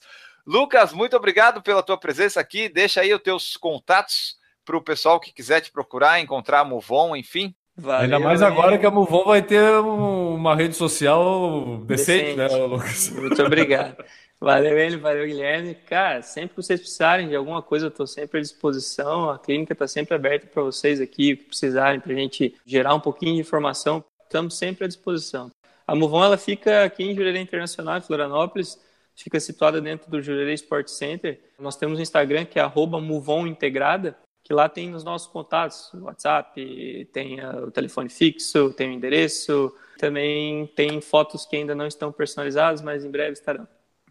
[0.45, 2.67] Lucas, muito obrigado pela tua presença aqui.
[2.67, 4.35] Deixa aí os teus contatos
[4.65, 7.55] para o pessoal que quiser te procurar, encontrar a Movon, enfim.
[7.79, 8.47] Valeu, Ainda mais hein?
[8.47, 12.35] agora que a Muvon vai ter um- uma rede social decente, Decente.
[12.35, 13.09] né, Lucas?
[13.11, 14.03] Muito obrigado.
[14.39, 15.73] Valeu, ele, valeu, Guilherme.
[15.73, 19.31] Cara, sempre que vocês precisarem de alguma coisa, eu estou sempre à disposição.
[19.31, 22.93] A clínica está sempre aberta para vocês aqui, o que precisarem, para a gente gerar
[22.93, 24.03] um pouquinho de informação.
[24.23, 25.49] Estamos sempre à disposição.
[25.87, 28.79] A Movon, ela fica aqui em Jurerê Internacional, em Florianópolis.
[29.15, 31.39] Fica situada dentro do Jurerê Sport Center.
[31.57, 35.91] Nós temos um Instagram que é arroba Movon Integrada, que lá tem os nossos contatos,
[35.95, 39.73] WhatsApp, tem ah, o telefone fixo, tem o endereço.
[39.97, 43.67] Também tem fotos que ainda não estão personalizadas, mas em breve estarão.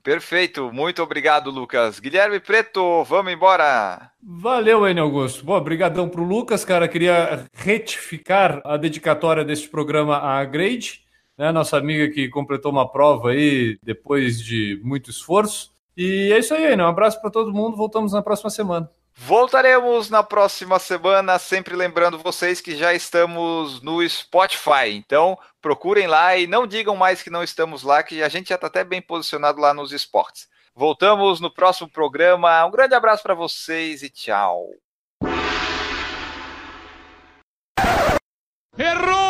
[0.06, 1.98] Perfeito, muito obrigado, Lucas.
[1.98, 4.12] Guilherme Preto, vamos embora.
[4.22, 5.44] Valeu, Enio Augusto.
[5.44, 6.86] Bom, brigadão pro Lucas, cara.
[6.86, 11.00] Queria retificar a dedicatória deste programa à Grade,
[11.36, 15.72] né, nossa amiga que completou uma prova aí depois de muito esforço.
[15.96, 16.84] E é isso aí, Enio.
[16.84, 17.76] Um abraço para todo mundo.
[17.76, 18.88] Voltamos na próxima semana.
[19.18, 24.90] Voltaremos na próxima semana, sempre lembrando vocês que já estamos no Spotify.
[24.92, 28.56] Então, procurem lá e não digam mais que não estamos lá, que a gente já
[28.56, 30.46] está até bem posicionado lá nos esportes.
[30.74, 32.64] Voltamos no próximo programa.
[32.66, 34.68] Um grande abraço para vocês e tchau.
[38.78, 39.25] Errou!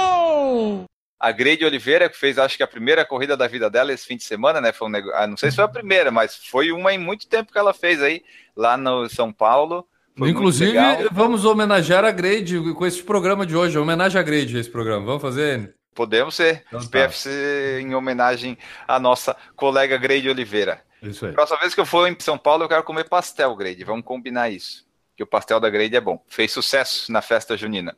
[1.19, 4.17] A Grade Oliveira, que fez acho que a primeira corrida da vida dela esse fim
[4.17, 4.73] de semana, né?
[4.73, 7.53] Foi um ah, Não sei se foi a primeira, mas foi uma em muito tempo
[7.53, 8.23] que ela fez aí,
[8.55, 9.87] lá no São Paulo.
[10.17, 10.79] Foi Inclusive,
[11.13, 13.79] vamos homenagear a Grade com esse programa de hoje.
[13.79, 15.05] Homenagem à Grade, esse programa.
[15.05, 15.75] Vamos fazer?
[15.95, 16.65] Podemos ser.
[16.69, 16.89] Então tá.
[16.89, 18.57] PFC em homenagem
[18.87, 20.83] à nossa colega Grade Oliveira.
[21.03, 21.33] Isso aí.
[21.33, 23.85] Próxima vez que eu for em São Paulo, eu quero comer pastel, Grade.
[23.85, 24.87] Vamos combinar isso.
[25.17, 26.23] Que o pastel da Grade é bom.
[26.27, 27.97] Fez sucesso na festa junina.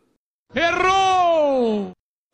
[0.54, 1.17] Errou!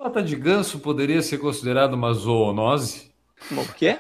[0.05, 3.11] Pata de ganso poderia ser considerado uma zoonose?
[3.53, 3.97] O quê?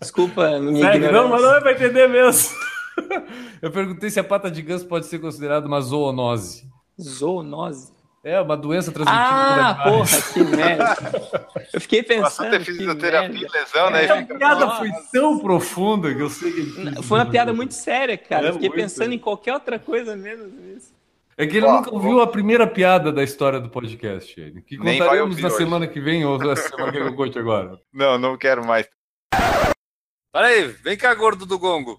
[0.00, 1.12] Desculpa, minha Sério, ignorância.
[1.22, 2.56] não, mas não é pra entender mesmo.
[3.60, 6.64] Eu perguntei se a pata de ganso pode ser considerada uma zoonose.
[6.98, 7.92] Zoonose.
[8.24, 10.10] É, uma doença transmitida Ah, por animais.
[10.10, 10.96] porra, que merda.
[11.74, 12.16] Eu fiquei Passou
[12.46, 12.50] a pensando.
[12.50, 14.02] ter que fisioterapia e lesão, né?
[14.02, 14.06] É.
[14.06, 14.76] E A fica- piada Nossa.
[14.78, 17.02] foi tão profunda que eu sei que...
[17.02, 18.46] Foi uma piada muito séria, cara.
[18.46, 20.99] É, Eu fiquei muito, pensando em qualquer outra coisa menos isso.
[21.40, 24.76] É que ele Ó, nunca ouviu a primeira piada da história do podcast, ele, que
[24.76, 25.56] Nem contaremos na hoje.
[25.56, 27.80] semana que vem ou na semana que eu conte agora.
[27.90, 28.86] Não, não quero mais.
[30.30, 31.98] Para aí, vem cá, gordo do gongo.